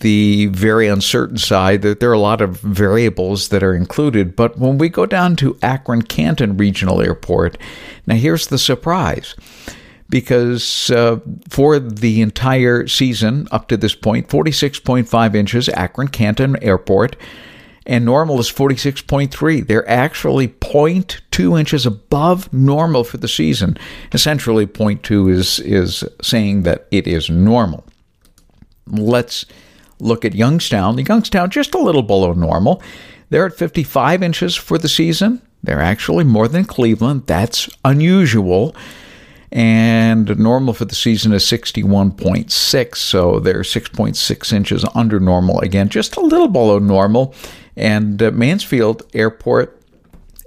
the 0.00 0.46
very 0.46 0.88
uncertain 0.88 1.36
side 1.36 1.82
that 1.82 2.00
there 2.00 2.08
are 2.08 2.14
a 2.14 2.18
lot 2.18 2.40
of 2.40 2.60
variables 2.60 3.48
that 3.48 3.62
are 3.62 3.74
included. 3.74 4.34
But 4.34 4.58
when 4.58 4.78
we 4.78 4.88
go 4.88 5.04
down 5.04 5.36
to 5.36 5.58
Akron 5.62 6.02
Canton 6.02 6.56
Regional 6.56 7.02
Airport, 7.02 7.58
now 8.06 8.14
here's 8.14 8.46
the 8.46 8.56
surprise 8.56 9.34
because 10.08 10.90
uh, 10.90 11.20
for 11.48 11.78
the 11.78 12.20
entire 12.20 12.86
season 12.86 13.46
up 13.50 13.68
to 13.68 13.76
this 13.76 13.94
point, 13.94 14.28
46.5 14.28 15.34
inches, 15.34 15.68
Akron 15.68 16.08
Canton 16.08 16.62
Airport, 16.62 17.16
and 17.84 18.04
normal 18.04 18.38
is 18.38 18.50
46.3. 18.50 19.66
They're 19.66 19.88
actually 19.88 20.48
0.2 20.48 21.58
inches 21.58 21.86
above 21.86 22.52
normal 22.52 23.04
for 23.04 23.16
the 23.16 23.28
season. 23.28 23.78
Essentially, 24.12 24.66
0.2 24.66 25.30
is, 25.30 25.60
is 25.60 26.04
saying 26.22 26.62
that 26.62 26.86
it 26.90 27.06
is 27.06 27.30
normal. 27.30 27.84
Let's 28.86 29.46
look 30.00 30.24
at 30.24 30.34
Youngstown. 30.34 30.98
Youngstown 30.98 31.50
just 31.50 31.74
a 31.74 31.80
little 31.80 32.02
below 32.02 32.32
normal. 32.32 32.82
They're 33.30 33.46
at 33.46 33.56
55 33.56 34.22
inches 34.22 34.54
for 34.54 34.78
the 34.78 34.88
season. 34.88 35.42
They're 35.62 35.80
actually 35.80 36.24
more 36.24 36.48
than 36.48 36.64
Cleveland. 36.64 37.26
That's 37.26 37.68
unusual 37.84 38.74
and 39.50 40.38
normal 40.38 40.74
for 40.74 40.84
the 40.84 40.94
season 40.94 41.32
is 41.32 41.42
61.6 41.44 42.96
so 42.96 43.40
they're 43.40 43.60
6.6 43.60 44.52
inches 44.52 44.84
under 44.94 45.18
normal 45.18 45.58
again 45.60 45.88
just 45.88 46.16
a 46.16 46.20
little 46.20 46.48
below 46.48 46.78
normal. 46.78 47.34
And 47.76 48.20
uh, 48.22 48.32
mansfield 48.32 49.04
airport 49.14 49.80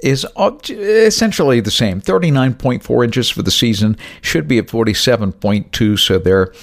is 0.03 0.25
essentially 0.37 1.59
the 1.59 1.71
same 1.71 2.01
39.4 2.01 3.03
inches 3.03 3.29
for 3.29 3.41
the 3.41 3.51
season 3.51 3.97
should 4.21 4.47
be 4.47 4.57
at 4.57 4.67
47.2 4.67 5.99
so 5.99 6.17
they're 6.17 6.53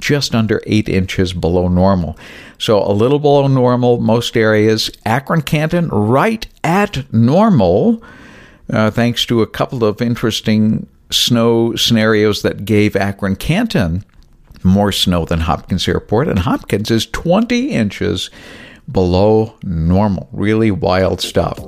just 0.00 0.34
under 0.34 0.60
8 0.66 0.88
inches 0.88 1.32
below 1.32 1.68
normal. 1.68 2.18
So 2.58 2.82
a 2.82 2.90
little 2.92 3.20
below 3.20 3.46
normal 3.46 4.00
most 4.00 4.36
areas. 4.36 4.90
Akron 5.04 5.42
canton 5.42 5.88
right 5.88 6.46
at 6.64 7.12
normal 7.12 8.02
uh, 8.72 8.90
thanks 8.90 9.26
to 9.26 9.42
a 9.42 9.46
couple 9.46 9.84
of 9.84 10.00
interesting 10.00 10.86
snow 11.14 11.74
scenarios 11.76 12.42
that 12.42 12.64
gave 12.64 12.96
Akron 12.96 13.36
Canton 13.36 14.04
more 14.64 14.92
snow 14.92 15.24
than 15.24 15.40
Hopkins 15.40 15.86
Airport, 15.86 16.28
and 16.28 16.38
Hopkins 16.38 16.90
is 16.90 17.06
20 17.06 17.70
inches 17.70 18.30
below 18.90 19.54
normal. 19.62 20.28
Really 20.32 20.70
wild 20.70 21.20
stuff. 21.20 21.58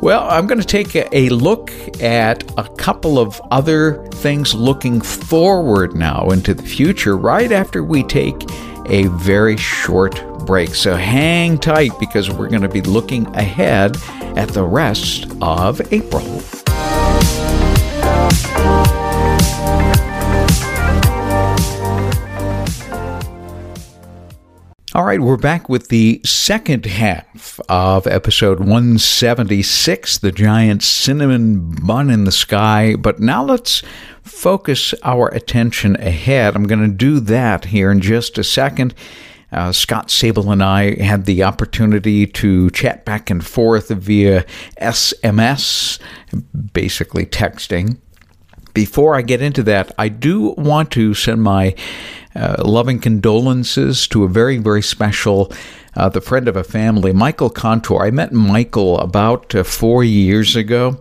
Well, 0.00 0.28
I'm 0.30 0.46
going 0.46 0.60
to 0.60 0.66
take 0.66 0.94
a 0.94 1.28
look 1.30 1.72
at 2.00 2.48
a 2.56 2.68
couple 2.76 3.18
of 3.18 3.40
other 3.50 4.06
things 4.12 4.54
looking 4.54 5.00
forward 5.00 5.96
now 5.96 6.30
into 6.30 6.54
the 6.54 6.62
future 6.62 7.16
right 7.16 7.50
after 7.50 7.82
we 7.82 8.04
take 8.04 8.36
a 8.86 9.08
very 9.08 9.56
short 9.56 10.22
break. 10.46 10.74
So 10.74 10.94
hang 10.94 11.58
tight 11.58 11.90
because 11.98 12.30
we're 12.30 12.48
going 12.48 12.62
to 12.62 12.68
be 12.68 12.80
looking 12.82 13.26
ahead 13.36 13.96
at 14.36 14.48
the 14.50 14.64
rest 14.64 15.26
of 15.42 15.80
April. 15.92 16.40
All 24.98 25.04
right, 25.04 25.20
we're 25.20 25.36
back 25.36 25.68
with 25.68 25.90
the 25.90 26.20
second 26.24 26.84
half 26.84 27.60
of 27.68 28.08
episode 28.08 28.58
176, 28.58 30.18
the 30.18 30.32
giant 30.32 30.82
cinnamon 30.82 31.70
bun 31.70 32.10
in 32.10 32.24
the 32.24 32.32
sky. 32.32 32.96
But 32.96 33.20
now 33.20 33.44
let's 33.44 33.84
focus 34.24 34.94
our 35.04 35.28
attention 35.28 35.94
ahead. 35.96 36.56
I'm 36.56 36.66
going 36.66 36.80
to 36.80 36.88
do 36.88 37.20
that 37.20 37.66
here 37.66 37.92
in 37.92 38.00
just 38.00 38.38
a 38.38 38.44
second. 38.44 38.92
Uh, 39.52 39.70
Scott 39.70 40.08
Sabol 40.08 40.52
and 40.52 40.64
I 40.64 41.00
had 41.00 41.26
the 41.26 41.44
opportunity 41.44 42.26
to 42.26 42.68
chat 42.70 43.04
back 43.04 43.30
and 43.30 43.46
forth 43.46 43.90
via 43.90 44.44
SMS, 44.80 46.00
basically 46.72 47.24
texting. 47.24 47.98
Before 48.78 49.16
I 49.16 49.22
get 49.22 49.42
into 49.42 49.64
that, 49.64 49.90
I 49.98 50.08
do 50.08 50.50
want 50.50 50.92
to 50.92 51.12
send 51.12 51.42
my 51.42 51.74
uh, 52.36 52.62
loving 52.64 53.00
condolences 53.00 54.06
to 54.06 54.22
a 54.22 54.28
very, 54.28 54.58
very 54.58 54.82
special, 54.82 55.52
uh, 55.96 56.08
the 56.10 56.20
friend 56.20 56.46
of 56.46 56.54
a 56.54 56.62
family, 56.62 57.12
Michael 57.12 57.50
Contour. 57.50 58.04
I 58.04 58.12
met 58.12 58.32
Michael 58.32 59.00
about 59.00 59.52
uh, 59.52 59.64
four 59.64 60.04
years 60.04 60.54
ago. 60.54 61.00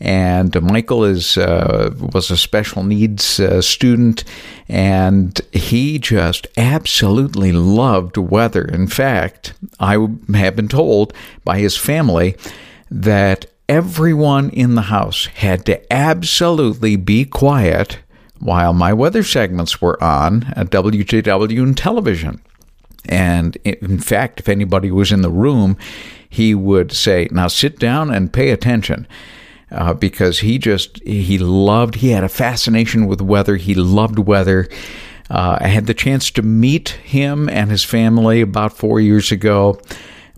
And 0.00 0.60
Michael 0.60 1.04
is 1.04 1.38
uh, 1.38 1.94
was 2.12 2.32
a 2.32 2.36
special 2.36 2.82
needs 2.82 3.38
uh, 3.38 3.62
student, 3.62 4.24
and 4.68 5.40
he 5.52 6.00
just 6.00 6.48
absolutely 6.56 7.52
loved 7.52 8.16
weather. 8.16 8.64
In 8.64 8.88
fact, 8.88 9.54
I 9.78 9.92
have 10.34 10.56
been 10.56 10.66
told 10.66 11.12
by 11.44 11.60
his 11.60 11.76
family 11.76 12.34
that 12.90 13.46
everyone 13.68 14.50
in 14.50 14.74
the 14.74 14.82
house 14.82 15.26
had 15.26 15.64
to 15.66 15.92
absolutely 15.92 16.96
be 16.96 17.24
quiet 17.24 17.98
while 18.38 18.72
my 18.72 18.92
weather 18.92 19.22
segments 19.22 19.80
were 19.80 20.02
on 20.02 20.52
at 20.56 20.70
WJW 20.70 21.62
and 21.62 21.76
television. 21.76 22.42
And 23.08 23.56
in 23.64 23.98
fact, 23.98 24.40
if 24.40 24.48
anybody 24.48 24.90
was 24.90 25.12
in 25.12 25.22
the 25.22 25.30
room, 25.30 25.76
he 26.28 26.54
would 26.54 26.92
say, 26.92 27.28
Now 27.30 27.48
sit 27.48 27.78
down 27.78 28.10
and 28.10 28.32
pay 28.32 28.50
attention. 28.50 29.06
Uh, 29.70 29.94
because 29.94 30.40
he 30.40 30.58
just, 30.58 31.02
he 31.02 31.38
loved, 31.38 31.94
he 31.94 32.10
had 32.10 32.22
a 32.22 32.28
fascination 32.28 33.06
with 33.06 33.22
weather. 33.22 33.56
He 33.56 33.74
loved 33.74 34.18
weather. 34.18 34.68
Uh, 35.30 35.56
I 35.62 35.68
had 35.68 35.86
the 35.86 35.94
chance 35.94 36.30
to 36.32 36.42
meet 36.42 36.90
him 36.90 37.48
and 37.48 37.70
his 37.70 37.82
family 37.82 38.42
about 38.42 38.76
four 38.76 39.00
years 39.00 39.32
ago. 39.32 39.80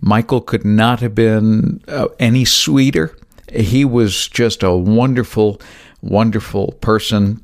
Michael 0.01 0.41
could 0.41 0.65
not 0.65 0.99
have 0.99 1.15
been 1.15 1.81
uh, 1.87 2.07
any 2.19 2.45
sweeter. 2.45 3.15
He 3.51 3.85
was 3.85 4.27
just 4.27 4.63
a 4.63 4.75
wonderful, 4.75 5.61
wonderful 6.01 6.73
person 6.81 7.41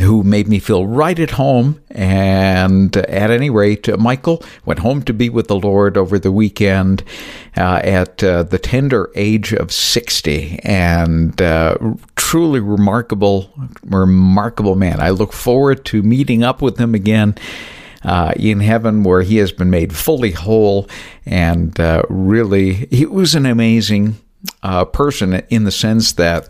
who 0.00 0.24
made 0.24 0.48
me 0.48 0.58
feel 0.58 0.86
right 0.86 1.18
at 1.18 1.32
home. 1.32 1.80
And 1.90 2.96
at 2.96 3.30
any 3.30 3.48
rate, 3.50 3.86
Michael 3.98 4.42
went 4.64 4.80
home 4.80 5.02
to 5.04 5.12
be 5.12 5.28
with 5.28 5.46
the 5.46 5.58
Lord 5.58 5.96
over 5.96 6.18
the 6.18 6.32
weekend 6.32 7.04
uh, 7.56 7.80
at 7.84 8.22
uh, 8.24 8.42
the 8.42 8.58
tender 8.58 9.10
age 9.14 9.52
of 9.52 9.70
60. 9.72 10.58
And 10.64 11.40
uh, 11.40 11.76
truly 12.16 12.60
remarkable, 12.60 13.52
remarkable 13.84 14.74
man. 14.74 15.00
I 15.00 15.10
look 15.10 15.32
forward 15.32 15.84
to 15.86 16.02
meeting 16.02 16.42
up 16.42 16.60
with 16.60 16.78
him 16.78 16.94
again. 16.94 17.36
Uh, 18.04 18.32
in 18.36 18.60
heaven, 18.60 19.02
where 19.02 19.22
he 19.22 19.38
has 19.38 19.50
been 19.50 19.70
made 19.70 19.96
fully 19.96 20.32
whole, 20.32 20.86
and 21.24 21.80
uh, 21.80 22.02
really, 22.10 22.74
he 22.90 23.06
was 23.06 23.34
an 23.34 23.46
amazing 23.46 24.14
uh, 24.62 24.84
person 24.84 25.34
in 25.48 25.64
the 25.64 25.70
sense 25.70 26.12
that 26.12 26.48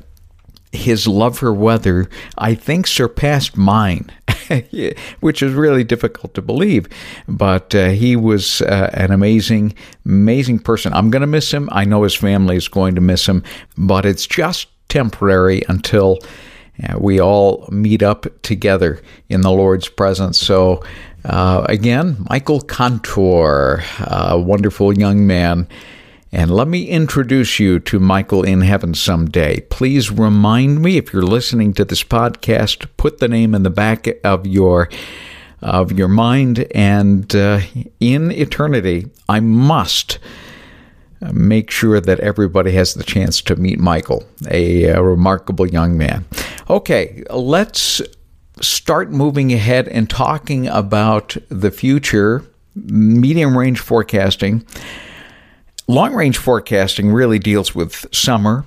his 0.75 1.07
love 1.07 1.39
for 1.39 1.53
weather, 1.53 2.09
I 2.37 2.55
think, 2.55 2.87
surpassed 2.87 3.57
mine, 3.57 4.11
which 5.21 5.43
is 5.43 5.55
really 5.55 5.85
difficult 5.85 6.35
to 6.35 6.43
believe. 6.43 6.89
But 7.29 7.75
uh, 7.75 7.91
he 7.91 8.17
was 8.17 8.61
uh, 8.63 8.91
an 8.93 9.13
amazing, 9.13 9.75
amazing 10.05 10.61
person. 10.61 10.93
I'm 10.93 11.11
going 11.11 11.21
to 11.21 11.27
miss 11.27 11.53
him. 11.53 11.69
I 11.73 11.85
know 11.85 12.03
his 12.03 12.15
family 12.15 12.57
is 12.57 12.69
going 12.69 12.95
to 12.97 13.01
miss 13.01 13.27
him, 13.27 13.43
but 13.77 14.05
it's 14.05 14.27
just 14.27 14.69
temporary 14.89 15.63
until 15.69 16.19
uh, 16.83 16.99
we 16.99 17.21
all 17.21 17.69
meet 17.71 18.03
up 18.03 18.27
together 18.43 19.01
in 19.29 19.43
the 19.43 19.51
Lord's 19.51 19.89
presence. 19.89 20.39
So, 20.39 20.83
uh, 21.25 21.64
again, 21.69 22.25
Michael 22.31 22.61
Contour, 22.61 23.83
a 24.00 24.38
wonderful 24.38 24.97
young 24.97 25.26
man. 25.26 25.66
And 26.33 26.50
let 26.50 26.66
me 26.66 26.88
introduce 26.88 27.61
you 27.61 27.78
to 27.81 28.00
Michael 28.00 28.43
in 28.43 28.62
heaven 28.62 28.93
someday. 28.95 29.61
Please 29.61 30.11
remind 30.11 30.83
me 30.83 30.97
if 30.97 31.12
you're 31.12 31.23
listening 31.23 31.73
to 31.75 31.85
this 31.85 32.02
podcast, 32.02 32.88
put 32.97 33.19
the 33.19 33.28
name 33.28 33.54
in 33.54 33.62
the 33.62 33.71
back 33.71 34.09
of 34.25 34.47
your 34.47 34.88
of 35.62 35.93
your 35.93 36.09
mind 36.09 36.66
and 36.75 37.35
uh, 37.35 37.61
in 37.99 38.31
eternity, 38.31 39.07
I 39.31 39.40
must 39.40 40.19
make 41.33 41.71
sure 41.71 42.00
that 42.00 42.21
everybody 42.21 42.73
has 42.73 42.95
the 42.95 43.02
chance 43.02 43.40
to 43.43 43.57
meet 43.57 43.81
Michael, 43.81 44.25
a, 44.50 44.85
a 44.85 45.02
remarkable 45.02 45.66
young 45.66 45.97
man. 45.97 46.26
Okay, 46.69 47.25
let's 47.31 48.02
start 48.61 49.11
moving 49.11 49.53
ahead 49.53 49.89
and 49.89 50.09
talking 50.09 50.67
about 50.69 51.37
the 51.49 51.71
future, 51.71 52.45
medium 52.75 53.57
range 53.57 53.81
forecasting. 53.81 54.65
Long 55.87 56.15
range 56.15 56.39
forecasting 56.39 57.13
really 57.13 57.39
deals 57.39 57.75
with 57.75 58.07
summer 58.15 58.65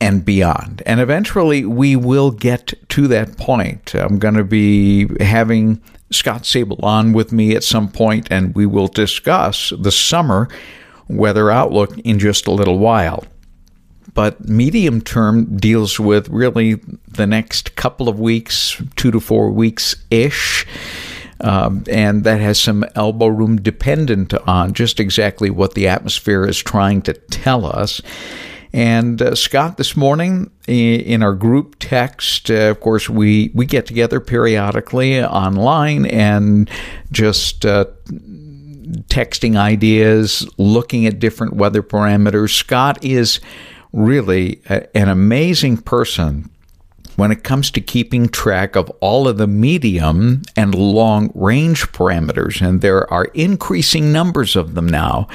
and 0.00 0.24
beyond. 0.24 0.82
And 0.84 1.00
eventually 1.00 1.64
we 1.64 1.96
will 1.96 2.30
get 2.30 2.74
to 2.90 3.08
that 3.08 3.36
point. 3.36 3.94
I'm 3.94 4.18
going 4.18 4.34
to 4.34 4.44
be 4.44 5.08
having 5.22 5.80
Scott 6.10 6.42
Sabol 6.42 6.82
on 6.82 7.12
with 7.12 7.32
me 7.32 7.56
at 7.56 7.64
some 7.64 7.90
point, 7.90 8.28
and 8.30 8.54
we 8.54 8.66
will 8.66 8.88
discuss 8.88 9.72
the 9.78 9.90
summer 9.90 10.48
weather 11.08 11.50
outlook 11.50 11.96
in 11.98 12.18
just 12.18 12.46
a 12.46 12.52
little 12.52 12.78
while. 12.78 13.24
But 14.16 14.48
medium 14.48 15.02
term 15.02 15.58
deals 15.58 16.00
with 16.00 16.28
really 16.30 16.80
the 17.06 17.26
next 17.26 17.76
couple 17.76 18.08
of 18.08 18.18
weeks, 18.18 18.82
two 18.96 19.10
to 19.12 19.20
four 19.20 19.50
weeks 19.50 19.94
ish. 20.10 20.66
Um, 21.38 21.84
and 21.90 22.24
that 22.24 22.40
has 22.40 22.58
some 22.58 22.86
elbow 22.94 23.26
room 23.26 23.60
dependent 23.60 24.32
on 24.48 24.72
just 24.72 25.00
exactly 25.00 25.50
what 25.50 25.74
the 25.74 25.86
atmosphere 25.86 26.46
is 26.46 26.56
trying 26.56 27.02
to 27.02 27.12
tell 27.12 27.66
us. 27.66 28.00
And 28.72 29.20
uh, 29.20 29.34
Scott, 29.34 29.76
this 29.76 29.96
morning 29.96 30.50
in 30.66 31.22
our 31.22 31.34
group 31.34 31.76
text, 31.78 32.50
uh, 32.50 32.70
of 32.70 32.80
course, 32.80 33.10
we, 33.10 33.50
we 33.54 33.66
get 33.66 33.84
together 33.84 34.18
periodically 34.18 35.22
online 35.22 36.06
and 36.06 36.70
just 37.12 37.66
uh, 37.66 37.84
texting 39.08 39.56
ideas, 39.56 40.48
looking 40.56 41.06
at 41.06 41.18
different 41.18 41.54
weather 41.54 41.82
parameters. 41.82 42.50
Scott 42.50 43.04
is 43.04 43.40
really 43.92 44.60
a, 44.68 44.96
an 44.96 45.08
amazing 45.08 45.78
person 45.78 46.50
when 47.16 47.32
it 47.32 47.42
comes 47.42 47.70
to 47.70 47.80
keeping 47.80 48.28
track 48.28 48.76
of 48.76 48.90
all 49.00 49.26
of 49.26 49.38
the 49.38 49.46
medium 49.46 50.42
and 50.54 50.74
long 50.74 51.30
range 51.34 51.90
parameters, 51.92 52.60
and 52.60 52.80
there 52.82 53.10
are 53.12 53.24
increasing 53.34 54.12
numbers 54.12 54.54
of 54.54 54.74
them 54.74 54.86
now. 54.86 55.26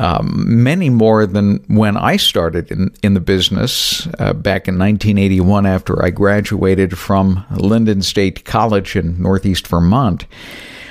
Um, 0.00 0.62
many 0.62 0.88
more 0.88 1.26
than 1.26 1.62
when 1.68 1.98
I 1.98 2.16
started 2.16 2.70
in, 2.70 2.94
in 3.02 3.12
the 3.12 3.20
business 3.20 4.06
uh, 4.18 4.32
back 4.32 4.66
in 4.66 4.78
1981 4.78 5.66
after 5.66 6.02
I 6.02 6.08
graduated 6.08 6.96
from 6.96 7.44
Lyndon 7.50 8.00
State 8.00 8.46
College 8.46 8.96
in 8.96 9.20
Northeast 9.20 9.68
Vermont. 9.68 10.24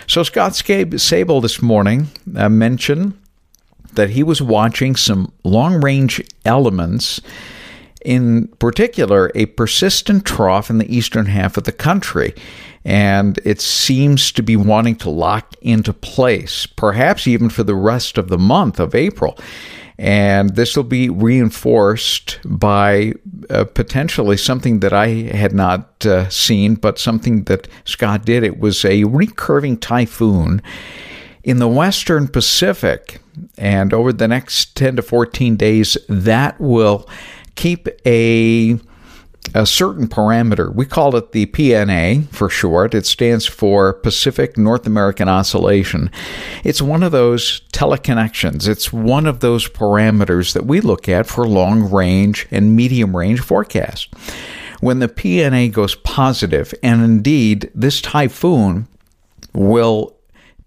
So, 0.06 0.22
Scott 0.22 0.52
Sabol 0.52 1.42
this 1.42 1.64
morning 1.64 2.10
uh, 2.36 2.50
mentioned 2.50 3.18
that 3.94 4.12
he 4.12 4.24
was 4.24 4.42
watching 4.42 4.96
some 4.96 5.32
long 5.44 5.82
range 5.82 6.22
elements 6.46 7.22
in 8.04 8.48
particular, 8.60 9.32
a 9.36 9.46
persistent 9.48 10.26
trough 10.26 10.70
in 10.70 10.78
the 10.78 10.96
eastern 10.96 11.28
half 11.28 11.58
of 11.58 11.64
the 11.66 11.72
country. 11.72 12.34
And 12.84 13.40
it 13.46 13.62
seems 13.62 14.32
to 14.32 14.42
be 14.42 14.56
wanting 14.56 14.96
to 14.98 15.10
lock 15.10 15.54
into 15.62 15.94
place, 15.94 16.66
perhaps 16.66 17.28
even 17.28 17.50
for 17.50 17.64
the 17.64 17.76
rest 17.76 18.18
of 18.18 18.30
the 18.30 18.40
month 18.40 18.80
of 18.80 18.96
April. 18.96 19.38
And 20.00 20.56
this 20.56 20.76
will 20.76 20.84
be 20.84 21.10
reinforced 21.10 22.40
by 22.44 23.14
uh, 23.52 23.66
potentially 23.66 24.36
something 24.36 24.80
that 24.80 24.94
I 24.94 25.10
had 25.10 25.54
not 25.54 26.04
uh, 26.08 26.28
seen, 26.30 26.74
but 26.74 26.98
something 26.98 27.44
that 27.44 27.68
Scott 27.86 28.26
did. 28.26 28.44
It 28.44 28.60
was 28.60 28.84
a 28.84 29.04
recurving 29.04 29.80
typhoon 29.80 30.64
in 31.44 31.58
the 31.58 31.68
western 31.68 32.28
Pacific. 32.28 33.20
And 33.58 33.94
over 33.94 34.12
the 34.14 34.28
next 34.28 34.76
10 34.76 34.98
to 34.98 35.02
14 35.02 35.56
days, 35.56 35.98
that 36.08 36.60
will 36.60 37.08
keep 37.56 37.88
a 38.06 38.80
a 39.54 39.66
certain 39.66 40.08
parameter. 40.08 40.74
We 40.74 40.86
call 40.86 41.16
it 41.16 41.32
the 41.32 41.46
PNA 41.48 42.30
for 42.30 42.50
short. 42.50 42.94
It 42.94 43.06
stands 43.06 43.46
for 43.46 43.94
Pacific 43.94 44.58
North 44.58 44.86
American 44.86 45.28
Oscillation. 45.28 46.10
It's 46.64 46.82
one 46.82 47.04
of 47.04 47.12
those 47.12 47.62
teleconnections. 47.74 48.68
It's 48.68 48.94
one 48.94 49.26
of 49.26 49.40
those 49.40 49.68
parameters 49.68 50.54
that 50.54 50.66
we 50.66 50.80
look 50.80 51.10
at 51.10 51.28
for 51.28 51.48
long 51.48 51.92
range 51.92 52.48
and 52.52 52.76
medium 52.76 53.18
range 53.18 53.42
forecast. 53.42 54.14
When 54.80 55.00
the 55.00 55.10
PNA 55.10 55.74
goes 55.74 55.96
positive, 55.96 56.74
and 56.82 57.04
indeed 57.04 57.70
this 57.76 58.02
typhoon 58.02 58.88
will 59.54 60.16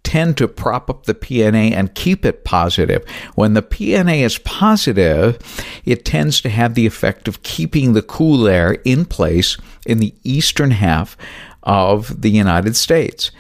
tend 0.05 0.37
to 0.37 0.47
prop 0.47 0.89
up 0.89 1.07
the 1.07 1.15
PNA 1.15 1.73
and 1.73 1.95
keep 1.95 2.25
it 2.25 2.45
positive. 2.45 3.05
When 3.35 3.55
the 3.55 3.63
PNA 3.63 4.21
is 4.21 4.39
positive, 4.39 5.39
it 5.85 6.05
tends 6.05 6.41
to 6.43 6.49
have 6.49 6.75
the 6.75 6.87
effect 6.87 7.27
of 7.27 7.43
keeping 7.43 7.93
the 7.93 8.03
cool 8.03 8.47
air 8.47 8.73
in 8.85 9.05
place 9.07 9.57
in 9.85 9.99
the 9.99 10.15
eastern 10.23 10.71
half 10.71 11.17
of 11.65 12.23
the 12.23 12.31
United 12.31 12.77
States. 12.77 13.33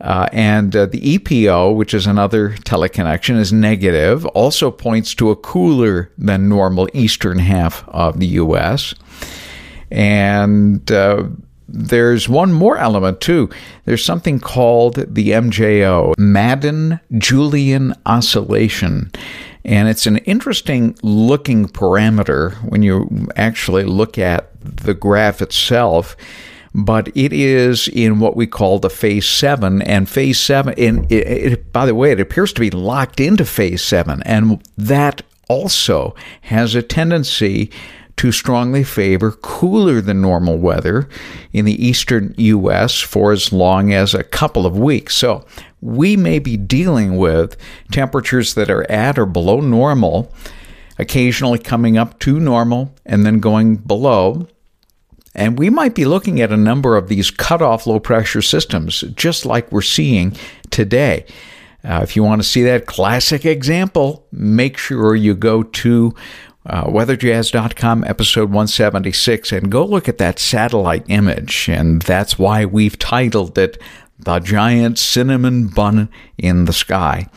Uh, 0.00 0.28
and 0.32 0.74
uh, 0.74 0.86
the 0.86 1.18
EPO, 1.18 1.76
which 1.76 1.94
is 1.94 2.08
another 2.08 2.50
teleconnection, 2.50 3.38
is 3.38 3.52
negative, 3.52 4.26
also 4.26 4.68
points 4.70 5.14
to 5.14 5.30
a 5.30 5.36
cooler 5.36 6.10
than 6.18 6.48
normal 6.48 6.88
eastern 6.92 7.38
half 7.38 7.88
of 7.88 8.18
the 8.18 8.26
U.S. 8.26 8.94
And 9.92 10.90
uh, 10.90 11.24
there's 11.72 12.28
one 12.28 12.52
more 12.52 12.76
element 12.76 13.20
too. 13.20 13.48
There's 13.84 14.04
something 14.04 14.38
called 14.38 14.96
the 14.96 15.30
MJO, 15.30 16.14
Madden 16.18 17.00
Julian 17.16 17.94
Oscillation. 18.04 19.10
And 19.64 19.88
it's 19.88 20.06
an 20.06 20.18
interesting 20.18 20.96
looking 21.02 21.66
parameter 21.68 22.54
when 22.68 22.82
you 22.82 23.28
actually 23.36 23.84
look 23.84 24.18
at 24.18 24.50
the 24.60 24.94
graph 24.94 25.40
itself. 25.40 26.16
But 26.74 27.08
it 27.14 27.32
is 27.32 27.88
in 27.88 28.18
what 28.18 28.36
we 28.36 28.46
call 28.46 28.78
the 28.78 28.88
phase 28.90 29.28
seven, 29.28 29.82
and 29.82 30.08
phase 30.08 30.40
seven. 30.40 30.74
And 30.78 31.10
it, 31.12 31.26
it, 31.26 31.72
by 31.72 31.84
the 31.84 31.94
way, 31.94 32.12
it 32.12 32.20
appears 32.20 32.52
to 32.54 32.60
be 32.60 32.70
locked 32.70 33.20
into 33.20 33.44
phase 33.44 33.82
seven, 33.82 34.22
and 34.24 34.66
that 34.78 35.20
also 35.48 36.14
has 36.40 36.74
a 36.74 36.80
tendency 36.80 37.70
to 38.16 38.32
strongly 38.32 38.84
favor 38.84 39.32
cooler 39.32 40.00
than 40.00 40.20
normal 40.20 40.58
weather 40.58 41.08
in 41.52 41.64
the 41.64 41.84
eastern 41.84 42.34
U.S. 42.36 43.00
for 43.00 43.32
as 43.32 43.52
long 43.52 43.92
as 43.92 44.14
a 44.14 44.24
couple 44.24 44.66
of 44.66 44.78
weeks. 44.78 45.16
So 45.16 45.44
we 45.80 46.16
may 46.16 46.38
be 46.38 46.56
dealing 46.56 47.16
with 47.16 47.56
temperatures 47.90 48.54
that 48.54 48.70
are 48.70 48.88
at 48.90 49.18
or 49.18 49.26
below 49.26 49.60
normal, 49.60 50.32
occasionally 50.98 51.58
coming 51.58 51.96
up 51.96 52.18
to 52.20 52.38
normal 52.38 52.94
and 53.04 53.26
then 53.26 53.40
going 53.40 53.76
below. 53.76 54.46
And 55.34 55.58
we 55.58 55.70
might 55.70 55.94
be 55.94 56.04
looking 56.04 56.40
at 56.40 56.52
a 56.52 56.56
number 56.56 56.96
of 56.96 57.08
these 57.08 57.30
cutoff 57.30 57.86
low 57.86 57.98
pressure 57.98 58.42
systems, 58.42 59.00
just 59.14 59.46
like 59.46 59.72
we're 59.72 59.82
seeing 59.82 60.36
today. 60.70 61.24
Uh, 61.84 62.00
if 62.02 62.14
you 62.14 62.22
want 62.22 62.40
to 62.40 62.48
see 62.48 62.62
that 62.62 62.86
classic 62.86 63.44
example, 63.44 64.26
make 64.30 64.76
sure 64.76 65.16
you 65.16 65.34
go 65.34 65.62
to 65.64 66.14
uh, 66.66 66.84
weatherjazz.com, 66.84 68.04
episode 68.04 68.50
176, 68.50 69.52
and 69.52 69.70
go 69.70 69.84
look 69.84 70.08
at 70.08 70.18
that 70.18 70.38
satellite 70.38 71.04
image. 71.08 71.68
And 71.68 72.02
that's 72.02 72.38
why 72.38 72.64
we've 72.64 72.98
titled 72.98 73.58
it 73.58 73.80
The 74.18 74.38
Giant 74.38 74.98
Cinnamon 74.98 75.68
Bun 75.68 76.08
in 76.38 76.66
the 76.66 76.72
Sky. 76.72 77.28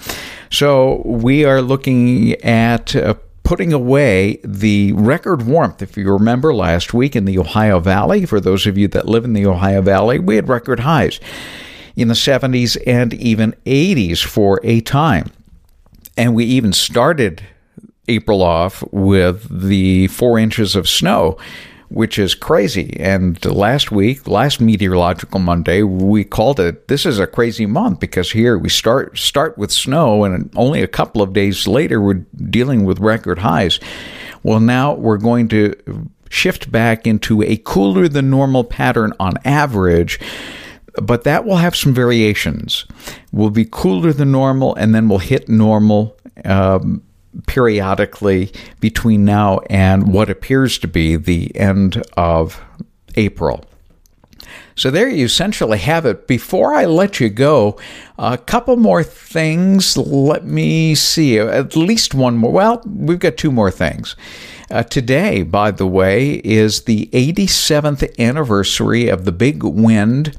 So 0.51 1.01
we 1.05 1.43
are 1.43 1.61
looking 1.61 2.33
at 2.43 2.95
uh, 2.95 3.15
putting 3.43 3.73
away 3.73 4.39
the 4.43 4.91
record 4.93 5.43
warmth. 5.43 5.81
If 5.81 5.97
you 5.97 6.11
remember 6.11 6.53
last 6.53 6.93
week 6.93 7.15
in 7.15 7.25
the 7.25 7.39
Ohio 7.39 7.79
Valley, 7.79 8.25
for 8.25 8.39
those 8.39 8.67
of 8.67 8.77
you 8.77 8.88
that 8.89 9.07
live 9.07 9.25
in 9.25 9.33
the 9.33 9.45
Ohio 9.45 9.81
Valley, 9.81 10.19
we 10.19 10.35
had 10.35 10.49
record 10.49 10.81
highs 10.81 11.19
in 11.95 12.09
the 12.09 12.13
70s 12.13 12.77
and 12.85 13.13
even 13.13 13.55
80s 13.65 14.23
for 14.23 14.59
a 14.63 14.81
time. 14.81 15.31
And 16.17 16.35
we 16.35 16.45
even 16.45 16.73
started 16.73 17.43
April 18.07 18.41
off 18.41 18.83
with 18.91 19.47
the 19.49 20.07
four 20.07 20.37
inches 20.37 20.75
of 20.75 20.87
snow, 20.87 21.37
which 21.89 22.17
is 22.17 22.35
crazy. 22.35 22.97
And 22.99 23.43
last 23.45 23.91
week, 23.91 24.27
last 24.27 24.59
meteorological 24.59 25.39
Monday, 25.39 25.83
we 25.83 26.23
called 26.23 26.59
it 26.59 26.87
this 26.87 27.05
is 27.05 27.19
a 27.19 27.27
crazy 27.27 27.65
month 27.65 27.99
because 27.99 28.31
here 28.31 28.57
we 28.57 28.69
start 28.69 29.17
start 29.17 29.57
with 29.57 29.71
snow, 29.71 30.23
and 30.23 30.51
only 30.55 30.81
a 30.81 30.87
couple 30.87 31.21
of 31.21 31.33
days 31.33 31.67
later 31.67 32.01
we're 32.01 32.25
dealing 32.49 32.85
with 32.85 32.99
record 32.99 33.39
highs. 33.39 33.79
Well, 34.43 34.59
now 34.59 34.93
we're 34.93 35.17
going 35.17 35.47
to 35.49 35.75
shift 36.29 36.71
back 36.71 37.07
into 37.07 37.41
a 37.43 37.57
cooler 37.57 38.07
than 38.07 38.29
normal 38.29 38.63
pattern 38.63 39.13
on 39.19 39.33
average 39.45 40.19
but 41.01 41.23
that 41.23 41.45
will 41.45 41.57
have 41.57 41.75
some 41.75 41.93
variations. 41.93 42.85
We'll 43.31 43.49
be 43.49 43.67
cooler 43.69 44.13
than 44.13 44.31
normal, 44.31 44.75
and 44.75 44.95
then 44.95 45.09
we'll 45.09 45.19
hit 45.19 45.49
normal 45.49 46.17
um, 46.43 47.01
periodically 47.47 48.51
between 48.79 49.25
now 49.25 49.59
and 49.69 50.11
what 50.11 50.29
appears 50.29 50.77
to 50.79 50.87
be 50.87 51.15
the 51.15 51.55
end 51.55 52.03
of 52.15 52.61
April. 53.15 53.65
So 54.75 54.91
there 54.91 55.07
you 55.07 55.25
essentially 55.25 55.77
have 55.79 56.05
it. 56.05 56.27
Before 56.27 56.75
I 56.75 56.85
let 56.85 57.19
you 57.19 57.29
go, 57.29 57.79
a 58.17 58.37
couple 58.37 58.75
more 58.75 59.03
things. 59.03 59.95
Let 59.97 60.43
me 60.43 60.95
see. 60.95 61.39
At 61.39 61.75
least 61.77 62.13
one 62.13 62.37
more. 62.37 62.51
Well, 62.51 62.81
we've 62.85 63.19
got 63.19 63.37
two 63.37 63.51
more 63.51 63.71
things. 63.71 64.15
Uh, 64.69 64.83
today, 64.83 65.43
by 65.43 65.71
the 65.71 65.87
way, 65.87 66.41
is 66.43 66.83
the 66.83 67.07
87th 67.13 68.17
anniversary 68.19 69.07
of 69.07 69.23
the 69.23 69.31
big 69.31 69.63
wind 69.63 70.37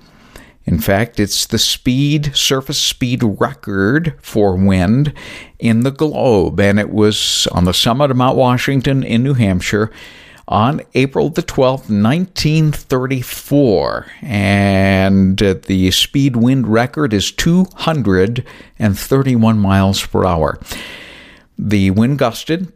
in 0.66 0.80
fact, 0.80 1.20
it's 1.20 1.46
the 1.46 1.58
speed, 1.58 2.34
surface 2.34 2.80
speed 2.80 3.22
record 3.22 4.14
for 4.20 4.56
wind 4.56 5.12
in 5.60 5.80
the 5.80 5.92
globe, 5.92 6.58
and 6.58 6.80
it 6.80 6.90
was 6.90 7.46
on 7.52 7.64
the 7.64 7.72
summit 7.72 8.10
of 8.10 8.16
Mount 8.16 8.36
Washington 8.36 9.04
in 9.04 9.22
New 9.22 9.34
Hampshire 9.34 9.92
on 10.48 10.80
April 10.94 11.30
the 11.30 11.42
12th, 11.42 11.88
1934. 11.88 14.06
And 14.22 15.40
uh, 15.40 15.54
the 15.66 15.92
speed 15.92 16.34
wind 16.36 16.66
record 16.66 17.12
is 17.12 17.30
231 17.30 19.58
miles 19.58 20.04
per 20.04 20.24
hour. 20.24 20.58
The 21.56 21.92
wind 21.92 22.18
gusted 22.18 22.72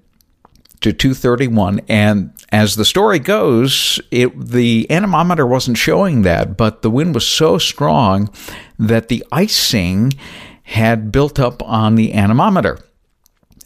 to 0.81 0.93
231 0.93 1.81
and 1.89 2.33
as 2.53 2.77
the 2.77 2.85
story 2.85 3.19
goes 3.19 4.01
it 4.11 4.49
the 4.49 4.91
anemometer 4.91 5.47
wasn't 5.47 5.77
showing 5.77 6.23
that 6.23 6.57
but 6.57 6.83
the 6.83 6.91
wind 6.91 7.15
was 7.15 7.27
so 7.27 7.59
strong 7.59 8.29
that 8.79 9.09
the 9.09 9.25
icing 9.33 10.13
had 10.65 11.13
built 11.13 11.39
up 11.39 11.63
on 11.63 11.95
the 11.95 12.13
anemometer 12.15 12.79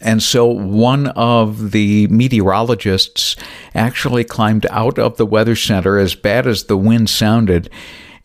and 0.01 0.23
so 0.23 0.47
one 0.47 1.07
of 1.09 1.71
the 1.71 2.07
meteorologists 2.09 3.37
actually 3.75 4.25
climbed 4.25 4.67
out 4.71 4.99
of 4.99 5.17
the 5.17 5.27
weather 5.27 5.57
center 5.57 5.99
as 5.99 6.15
bad 6.15 6.47
as 6.47 6.65
the 6.65 6.77
wind 6.77 7.09
sounded 7.09 7.71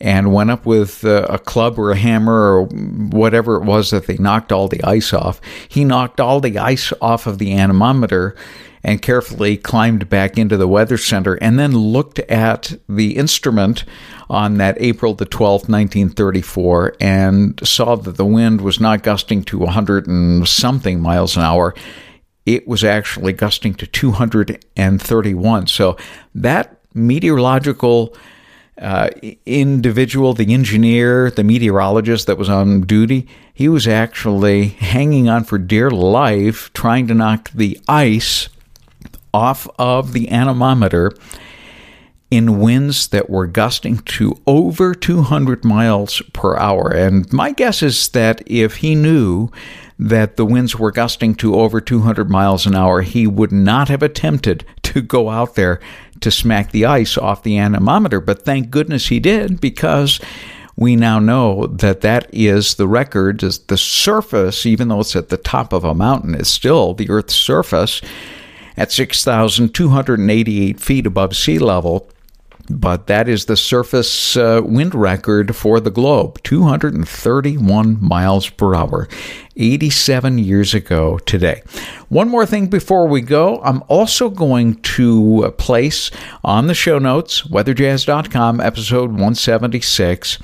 and 0.00 0.32
went 0.32 0.50
up 0.50 0.64
with 0.66 1.04
uh, 1.04 1.26
a 1.28 1.38
club 1.38 1.78
or 1.78 1.90
a 1.90 1.96
hammer 1.96 2.58
or 2.58 2.64
whatever 2.64 3.56
it 3.56 3.64
was 3.64 3.90
that 3.90 4.06
they 4.06 4.16
knocked 4.16 4.50
all 4.50 4.68
the 4.68 4.82
ice 4.82 5.12
off. 5.12 5.40
He 5.68 5.84
knocked 5.84 6.20
all 6.20 6.40
the 6.40 6.58
ice 6.58 6.92
off 7.00 7.26
of 7.26 7.38
the 7.38 7.54
anemometer 7.54 8.34
and 8.82 9.02
carefully 9.02 9.56
climbed 9.56 10.08
back 10.08 10.38
into 10.38 10.56
the 10.56 10.68
weather 10.68 10.96
center 10.96 11.34
and 11.34 11.58
then 11.58 11.76
looked 11.76 12.18
at 12.20 12.72
the 12.88 13.16
instrument 13.16 13.84
on 14.28 14.56
that 14.58 14.76
April 14.80 15.14
the 15.14 15.26
12th, 15.26 15.68
1934, 15.68 16.96
and 17.00 17.60
saw 17.66 17.96
that 17.96 18.16
the 18.16 18.24
wind 18.24 18.60
was 18.60 18.80
not 18.80 19.02
gusting 19.02 19.42
to 19.44 19.58
100 19.58 20.06
and 20.06 20.48
something 20.48 21.00
miles 21.00 21.36
an 21.36 21.42
hour. 21.42 21.74
It 22.46 22.66
was 22.66 22.82
actually 22.84 23.34
gusting 23.34 23.74
to 23.74 23.86
231. 23.86 25.66
So 25.66 25.96
that 26.34 26.80
meteorological 26.94 28.16
uh, 28.80 29.10
individual, 29.44 30.32
the 30.32 30.54
engineer, 30.54 31.30
the 31.30 31.44
meteorologist 31.44 32.26
that 32.26 32.38
was 32.38 32.48
on 32.48 32.80
duty, 32.82 33.28
he 33.52 33.68
was 33.68 33.86
actually 33.86 34.68
hanging 34.68 35.28
on 35.28 35.44
for 35.44 35.58
dear 35.58 35.90
life, 35.90 36.72
trying 36.72 37.06
to 37.08 37.14
knock 37.14 37.50
the 37.50 37.78
ice 37.86 38.48
off 39.32 39.68
of 39.78 40.12
the 40.12 40.30
anemometer 40.30 41.12
in 42.30 42.60
winds 42.60 43.08
that 43.08 43.28
were 43.28 43.46
gusting 43.46 43.98
to 43.98 44.40
over 44.46 44.94
200 44.94 45.64
miles 45.64 46.22
per 46.32 46.56
hour. 46.56 46.92
And 46.92 47.30
my 47.32 47.50
guess 47.50 47.82
is 47.82 48.08
that 48.10 48.42
if 48.46 48.76
he 48.76 48.94
knew 48.94 49.50
that 49.98 50.36
the 50.36 50.46
winds 50.46 50.78
were 50.78 50.92
gusting 50.92 51.34
to 51.34 51.56
over 51.56 51.80
200 51.80 52.30
miles 52.30 52.66
an 52.66 52.74
hour, 52.74 53.02
he 53.02 53.26
would 53.26 53.52
not 53.52 53.88
have 53.88 54.02
attempted 54.02 54.64
to 54.82 55.02
go 55.02 55.28
out 55.28 55.56
there 55.56 55.80
to 56.20 56.30
smack 56.30 56.70
the 56.70 56.86
ice 56.86 57.18
off 57.18 57.42
the 57.42 57.58
anemometer. 57.58 58.20
But 58.20 58.44
thank 58.44 58.70
goodness 58.70 59.08
he 59.08 59.18
did 59.18 59.60
because 59.60 60.20
we 60.76 60.96
now 60.96 61.18
know 61.18 61.66
that 61.66 62.00
that 62.02 62.32
is 62.32 62.76
the 62.76 62.88
record. 62.88 63.40
The 63.40 63.76
surface, 63.76 64.64
even 64.64 64.88
though 64.88 65.00
it's 65.00 65.16
at 65.16 65.28
the 65.30 65.36
top 65.36 65.72
of 65.72 65.84
a 65.84 65.94
mountain, 65.94 66.34
is 66.34 66.48
still 66.48 66.94
the 66.94 67.10
Earth's 67.10 67.34
surface 67.34 68.00
at 68.80 68.90
6,288 68.90 70.80
feet 70.80 71.06
above 71.06 71.36
sea 71.36 71.58
level. 71.58 72.08
But 72.70 73.08
that 73.08 73.28
is 73.28 73.44
the 73.44 73.56
surface 73.56 74.36
uh, 74.38 74.62
wind 74.64 74.94
record 74.94 75.54
for 75.54 75.80
the 75.80 75.90
globe 75.90 76.42
231 76.44 77.98
miles 78.00 78.48
per 78.48 78.74
hour, 78.74 79.06
87 79.56 80.38
years 80.38 80.72
ago 80.72 81.18
today. 81.18 81.62
One 82.08 82.28
more 82.28 82.46
thing 82.46 82.68
before 82.68 83.06
we 83.06 83.20
go 83.20 83.60
I'm 83.62 83.82
also 83.88 84.30
going 84.30 84.76
to 84.76 85.52
place 85.58 86.10
on 86.42 86.68
the 86.68 86.74
show 86.74 86.98
notes, 86.98 87.42
weatherjazz.com, 87.42 88.60
episode 88.60 89.10
176, 89.10 90.38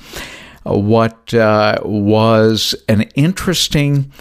uh, 0.65 0.77
what 0.77 1.33
uh, 1.33 1.79
was 1.83 2.75
an 2.87 3.03
interesting 3.15 4.11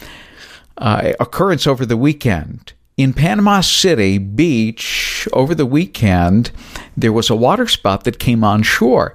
uh, 0.78 1.12
occurrence 1.18 1.66
over 1.66 1.84
the 1.84 1.96
weekend 1.98 2.72
in 2.96 3.12
Panama 3.12 3.60
City 3.60 4.16
Beach 4.16 5.28
over 5.34 5.54
the 5.54 5.66
weekend, 5.66 6.50
there 6.96 7.12
was 7.12 7.28
a 7.28 7.36
water 7.36 7.66
spout 7.66 8.04
that 8.04 8.18
came 8.18 8.42
on 8.42 8.62
shore. 8.62 9.14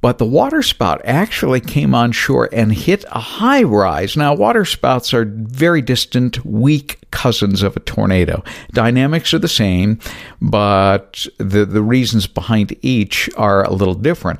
But 0.00 0.18
the 0.18 0.24
water 0.24 0.62
spout 0.62 1.02
actually 1.04 1.60
came 1.60 1.92
on 1.92 2.12
shore 2.12 2.48
and 2.52 2.72
hit 2.72 3.04
a 3.10 3.18
high 3.18 3.64
rise. 3.64 4.16
Now, 4.16 4.32
water 4.32 4.64
spouts 4.64 5.12
are 5.12 5.24
very 5.26 5.82
distant, 5.82 6.44
weak 6.44 7.00
cousins 7.10 7.62
of 7.62 7.76
a 7.76 7.80
tornado. 7.80 8.44
Dynamics 8.72 9.34
are 9.34 9.40
the 9.40 9.48
same, 9.48 9.98
but 10.40 11.26
the, 11.38 11.66
the 11.66 11.82
reasons 11.82 12.28
behind 12.28 12.76
each 12.80 13.28
are 13.36 13.64
a 13.64 13.72
little 13.72 13.94
different. 13.94 14.38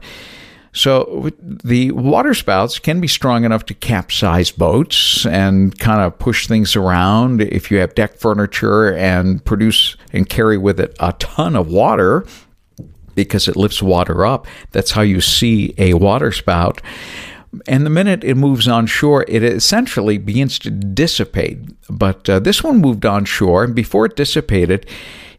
So 0.73 1.31
the 1.41 1.91
water 1.93 2.35
spouts 2.35 2.79
can 2.79 3.01
be 3.01 3.09
strong 3.09 3.45
enough 3.45 3.65
to 3.67 3.75
capsize 3.75 4.51
boats 4.51 5.27
and 5.27 5.77
kind 5.79 6.01
of 6.01 6.19
push 6.19 6.47
things 6.47 6.77
around 6.77 7.41
if 7.41 7.71
you 7.71 7.79
have 7.79 7.95
deck 7.95 8.17
furniture 8.17 8.95
and 8.95 9.45
produce 9.45 9.97
and 10.13 10.29
carry 10.29 10.59
with 10.59 10.79
it 10.79 10.97
a 11.01 11.13
ton 11.15 11.57
of 11.57 11.69
water 11.69 12.27
because 13.15 13.49
it 13.49 13.57
lifts 13.57 13.83
water 13.83 14.25
up. 14.25 14.47
That's 14.71 14.93
how 14.93 15.03
you 15.03 15.21
see 15.21 15.75
a 15.79 15.95
water 15.95 16.31
spout. 16.31 16.81
And 17.67 17.85
the 17.85 17.91
minute 17.91 18.23
it 18.23 18.37
moves 18.37 18.69
on 18.69 18.87
shore, 18.87 19.25
it 19.27 19.43
essentially 19.43 20.19
begins 20.19 20.59
to 20.61 20.71
dissipate. 20.71 21.59
But 21.89 22.29
uh, 22.29 22.39
this 22.41 22.63
one 22.63 22.79
moved 22.79 23.07
on 23.07 23.25
shore, 23.25 23.65
and 23.65 23.75
before 23.75 24.07
it 24.07 24.17
dissipated, 24.17 24.87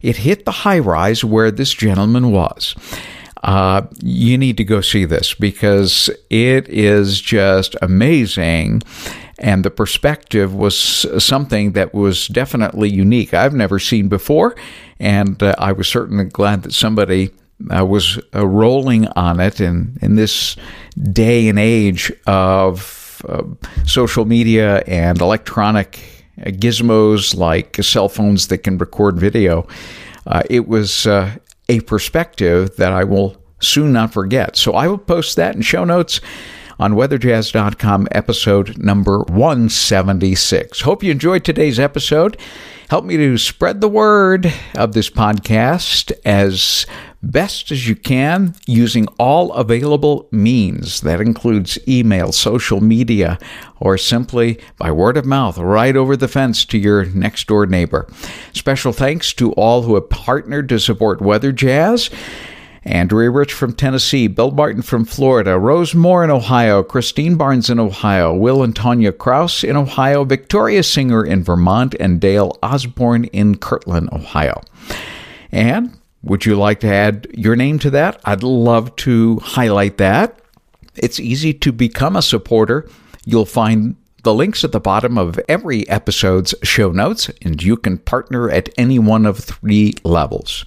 it 0.02 0.18
hit 0.18 0.44
the 0.44 0.50
high 0.50 0.78
rise 0.78 1.24
where 1.24 1.50
this 1.50 1.72
gentleman 1.72 2.32
was. 2.32 2.74
Uh, 3.42 3.82
you 4.02 4.36
need 4.36 4.56
to 4.58 4.64
go 4.64 4.80
see 4.80 5.04
this 5.04 5.34
because 5.34 6.10
it 6.28 6.68
is 6.68 7.20
just 7.20 7.74
amazing. 7.80 8.82
And 9.38 9.64
the 9.64 9.70
perspective 9.70 10.54
was 10.54 10.76
something 11.24 11.72
that 11.72 11.94
was 11.94 12.28
definitely 12.28 12.90
unique. 12.90 13.32
I've 13.32 13.54
never 13.54 13.78
seen 13.78 14.08
before. 14.08 14.54
And 14.98 15.42
uh, 15.42 15.54
I 15.58 15.72
was 15.72 15.88
certainly 15.88 16.24
glad 16.24 16.62
that 16.64 16.74
somebody 16.74 17.30
uh, 17.74 17.84
was 17.84 18.18
uh, 18.34 18.46
rolling 18.46 19.08
on 19.08 19.40
it 19.40 19.60
in, 19.60 19.96
in 20.02 20.16
this 20.16 20.56
day 21.12 21.48
and 21.48 21.58
age 21.58 22.12
of 22.26 23.22
uh, 23.28 23.44
social 23.86 24.24
media 24.24 24.82
and 24.86 25.20
electronic 25.20 25.98
gizmos 26.38 27.36
like 27.36 27.76
cell 27.76 28.08
phones 28.08 28.48
that 28.48 28.58
can 28.58 28.78
record 28.78 29.18
video. 29.18 29.66
Uh, 30.26 30.42
it 30.48 30.68
was 30.68 31.06
uh, 31.06 31.30
a 31.70 31.78
perspective 31.78 32.74
that 32.76 32.92
I 32.92 33.04
will 33.04 33.36
soon 33.60 33.92
not 33.92 34.12
forget. 34.12 34.56
So 34.56 34.72
I 34.72 34.88
will 34.88 34.98
post 34.98 35.36
that 35.36 35.54
in 35.54 35.62
show 35.62 35.84
notes 35.84 36.20
on 36.80 36.94
weatherjazz.com, 36.94 38.08
episode 38.10 38.76
number 38.76 39.20
176. 39.20 40.80
Hope 40.80 41.04
you 41.04 41.12
enjoyed 41.12 41.44
today's 41.44 41.78
episode. 41.78 42.40
Help 42.88 43.04
me 43.04 43.16
to 43.18 43.38
spread 43.38 43.80
the 43.80 43.88
word 43.88 44.52
of 44.74 44.94
this 44.94 45.08
podcast 45.08 46.10
as 46.24 46.86
best 47.22 47.70
as 47.70 47.88
you 47.88 47.94
can 47.94 48.54
using 48.66 49.06
all 49.18 49.52
available 49.52 50.28
means. 50.30 51.00
That 51.02 51.20
includes 51.20 51.78
email, 51.86 52.32
social 52.32 52.80
media, 52.80 53.38
or 53.78 53.98
simply 53.98 54.58
by 54.78 54.90
word 54.90 55.16
of 55.16 55.26
mouth 55.26 55.58
right 55.58 55.96
over 55.96 56.16
the 56.16 56.28
fence 56.28 56.64
to 56.66 56.78
your 56.78 57.04
next 57.06 57.46
door 57.46 57.66
neighbor. 57.66 58.08
Special 58.52 58.92
thanks 58.92 59.32
to 59.34 59.52
all 59.52 59.82
who 59.82 59.94
have 59.94 60.10
partnered 60.10 60.68
to 60.70 60.78
support 60.78 61.20
Weather 61.20 61.52
Jazz. 61.52 62.10
Andrea 62.82 63.30
Rich 63.30 63.52
from 63.52 63.74
Tennessee, 63.74 64.26
Bill 64.26 64.50
Martin 64.50 64.80
from 64.80 65.04
Florida, 65.04 65.58
Rose 65.58 65.94
Moore 65.94 66.24
in 66.24 66.30
Ohio, 66.30 66.82
Christine 66.82 67.36
Barnes 67.36 67.68
in 67.68 67.78
Ohio, 67.78 68.34
Will 68.34 68.62
and 68.62 68.74
Tanya 68.74 69.12
Kraus 69.12 69.62
in 69.62 69.76
Ohio, 69.76 70.24
Victoria 70.24 70.82
Singer 70.82 71.22
in 71.22 71.44
Vermont, 71.44 71.94
and 72.00 72.22
Dale 72.22 72.56
Osborne 72.62 73.24
in 73.24 73.58
Kirtland, 73.58 74.08
Ohio. 74.12 74.62
And 75.52 75.99
would 76.22 76.44
you 76.44 76.56
like 76.56 76.80
to 76.80 76.88
add 76.88 77.26
your 77.32 77.56
name 77.56 77.78
to 77.80 77.90
that? 77.90 78.20
I'd 78.24 78.42
love 78.42 78.94
to 78.96 79.38
highlight 79.38 79.98
that. 79.98 80.40
It's 80.96 81.20
easy 81.20 81.54
to 81.54 81.72
become 81.72 82.16
a 82.16 82.22
supporter. 82.22 82.88
You'll 83.24 83.46
find 83.46 83.96
the 84.22 84.34
links 84.34 84.64
at 84.64 84.72
the 84.72 84.80
bottom 84.80 85.16
of 85.16 85.40
every 85.48 85.88
episode's 85.88 86.54
show 86.62 86.90
notes, 86.90 87.30
and 87.42 87.62
you 87.62 87.76
can 87.76 87.98
partner 87.98 88.50
at 88.50 88.68
any 88.76 88.98
one 88.98 89.24
of 89.24 89.38
three 89.38 89.94
levels. 90.04 90.64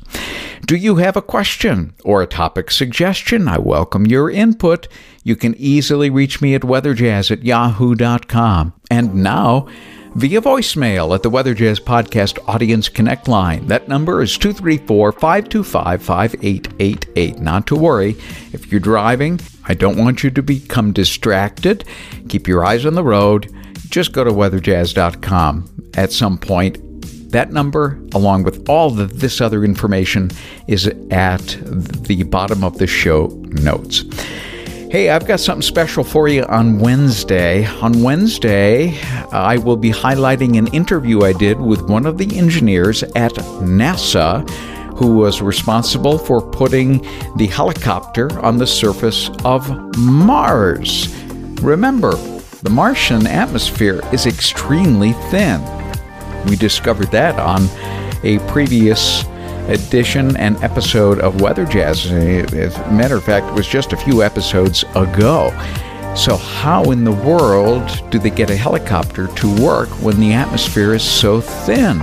Do 0.65 0.75
you 0.75 0.95
have 0.95 1.15
a 1.15 1.21
question 1.21 1.93
or 2.03 2.21
a 2.21 2.27
topic 2.27 2.71
suggestion? 2.71 3.47
I 3.47 3.59
welcome 3.59 4.07
your 4.07 4.31
input. 4.31 4.87
You 5.23 5.35
can 5.35 5.55
easily 5.55 6.09
reach 6.09 6.41
me 6.41 6.55
at 6.55 6.61
weatherjazz 6.61 7.31
at 7.31 7.43
yahoo.com. 7.43 8.73
And 8.89 9.15
now, 9.15 9.67
via 10.15 10.41
voicemail 10.41 11.13
at 11.15 11.23
the 11.23 11.30
Weather 11.30 11.54
Jazz 11.54 11.80
Podcast 11.80 12.38
Audience 12.47 12.89
Connect 12.89 13.28
line. 13.28 13.67
That 13.67 13.88
number 13.88 14.21
is 14.21 14.38
234 14.38 15.12
525 15.13 16.04
5888. 16.04 17.39
Not 17.39 17.67
to 17.67 17.76
worry, 17.76 18.12
if 18.52 18.71
you're 18.71 18.80
driving, 18.80 19.39
I 19.65 19.73
don't 19.73 19.97
want 19.97 20.23
you 20.23 20.30
to 20.32 20.43
become 20.43 20.93
distracted. 20.93 21.86
Keep 22.30 22.47
your 22.47 22.63
eyes 22.63 22.86
on 22.86 22.93
the 22.93 23.04
road. 23.04 23.52
Just 23.89 24.12
go 24.13 24.23
to 24.23 24.32
weatherjazz.com 24.32 25.89
at 25.95 26.12
some 26.12 26.38
point. 26.38 26.80
That 27.32 27.52
number, 27.52 27.99
along 28.13 28.43
with 28.43 28.69
all 28.69 28.91
this 28.91 29.41
other 29.41 29.63
information, 29.63 30.30
is 30.67 30.88
at 31.10 31.58
the 31.63 32.23
bottom 32.23 32.63
of 32.63 32.78
the 32.78 32.86
show 32.88 33.28
notes. 33.47 34.04
Hey, 34.93 35.10
I've 35.10 35.25
got 35.25 35.39
something 35.39 35.63
special 35.63 36.03
for 36.03 36.27
you 36.27 36.43
on 36.43 36.77
Wednesday. 36.77 37.65
On 37.65 38.03
Wednesday, 38.03 38.95
I 39.32 39.58
will 39.58 39.75
be 39.75 39.89
highlighting 39.89 40.56
an 40.60 40.67
interview 40.67 41.23
I 41.23 41.34
did 41.34 41.60
with 41.60 41.89
one 41.89 42.06
of 42.06 42.19
the 42.19 42.38
engineers 42.38 43.01
at 43.01 43.34
NASA 43.63 44.47
who 44.95 45.17
was 45.17 45.41
responsible 45.41 46.19
for 46.19 46.43
putting 46.43 46.99
the 47.38 47.47
helicopter 47.47 48.39
on 48.45 48.60
the 48.60 48.67
surface 48.67 49.32
of 49.43 49.67
Mars. 49.97 51.12
Remember, 51.63 52.12
the 52.62 52.69
Martian 52.69 53.25
atmosphere 53.25 53.99
is 54.13 54.27
extremely 54.27 55.13
thin. 55.32 55.60
We 56.45 56.56
discovered 56.56 57.10
that 57.10 57.39
on 57.39 57.67
a 58.23 58.38
previous 58.47 59.23
edition 59.67 60.36
and 60.38 60.62
episode 60.63 61.19
of 61.19 61.41
Weather 61.41 61.65
Jazz. 61.65 62.06
Uh, 62.12 62.45
as 62.54 62.78
a 62.78 62.91
matter 62.91 63.15
of 63.15 63.23
fact, 63.23 63.47
it 63.47 63.54
was 63.54 63.67
just 63.67 63.93
a 63.93 63.97
few 63.97 64.23
episodes 64.23 64.84
ago. 64.95 65.49
So, 66.15 66.38
how 66.38 66.91
in 66.91 67.04
the 67.04 67.12
world 67.12 68.04
do 68.12 68.19
they 68.19 68.30
get 68.30 68.49
a 68.49 68.56
helicopter 68.56 69.28
to 69.28 69.62
work 69.62 69.89
when 70.02 70.19
the 70.19 70.34
atmosphere 70.34 70.93
is 70.93 71.04
so 71.04 71.41
thin? 71.41 72.02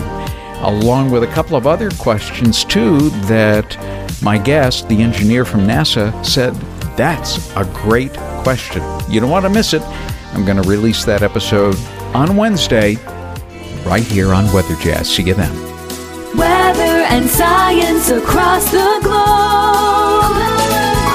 Along 0.63 1.11
with 1.11 1.23
a 1.23 1.29
couple 1.29 1.57
of 1.57 1.67
other 1.67 1.91
questions, 1.93 2.65
too, 2.65 3.11
that 3.27 3.77
my 4.23 4.37
guest, 4.37 4.89
the 4.89 5.01
engineer 5.01 5.45
from 5.45 5.61
NASA, 5.61 6.25
said 6.27 6.55
that's 6.97 7.55
a 7.57 7.65
great 7.73 8.13
question. 8.43 8.83
You 9.09 9.21
don't 9.21 9.31
want 9.31 9.45
to 9.45 9.51
miss 9.51 9.73
it. 9.73 9.83
I'm 10.33 10.45
going 10.45 10.61
to 10.61 10.69
release 10.69 11.05
that 11.05 11.23
episode 11.23 11.77
on 12.15 12.37
Wednesday, 12.37 12.97
right 13.85 14.03
here 14.03 14.35
on 14.35 14.53
Weather 14.53 14.77
Jazz. 14.77 15.09
See 15.09 15.23
you 15.23 15.35
then 15.35 15.70
and 17.11 17.29
science 17.29 18.09
across 18.11 18.71
the 18.71 19.01
globe. 19.03 20.37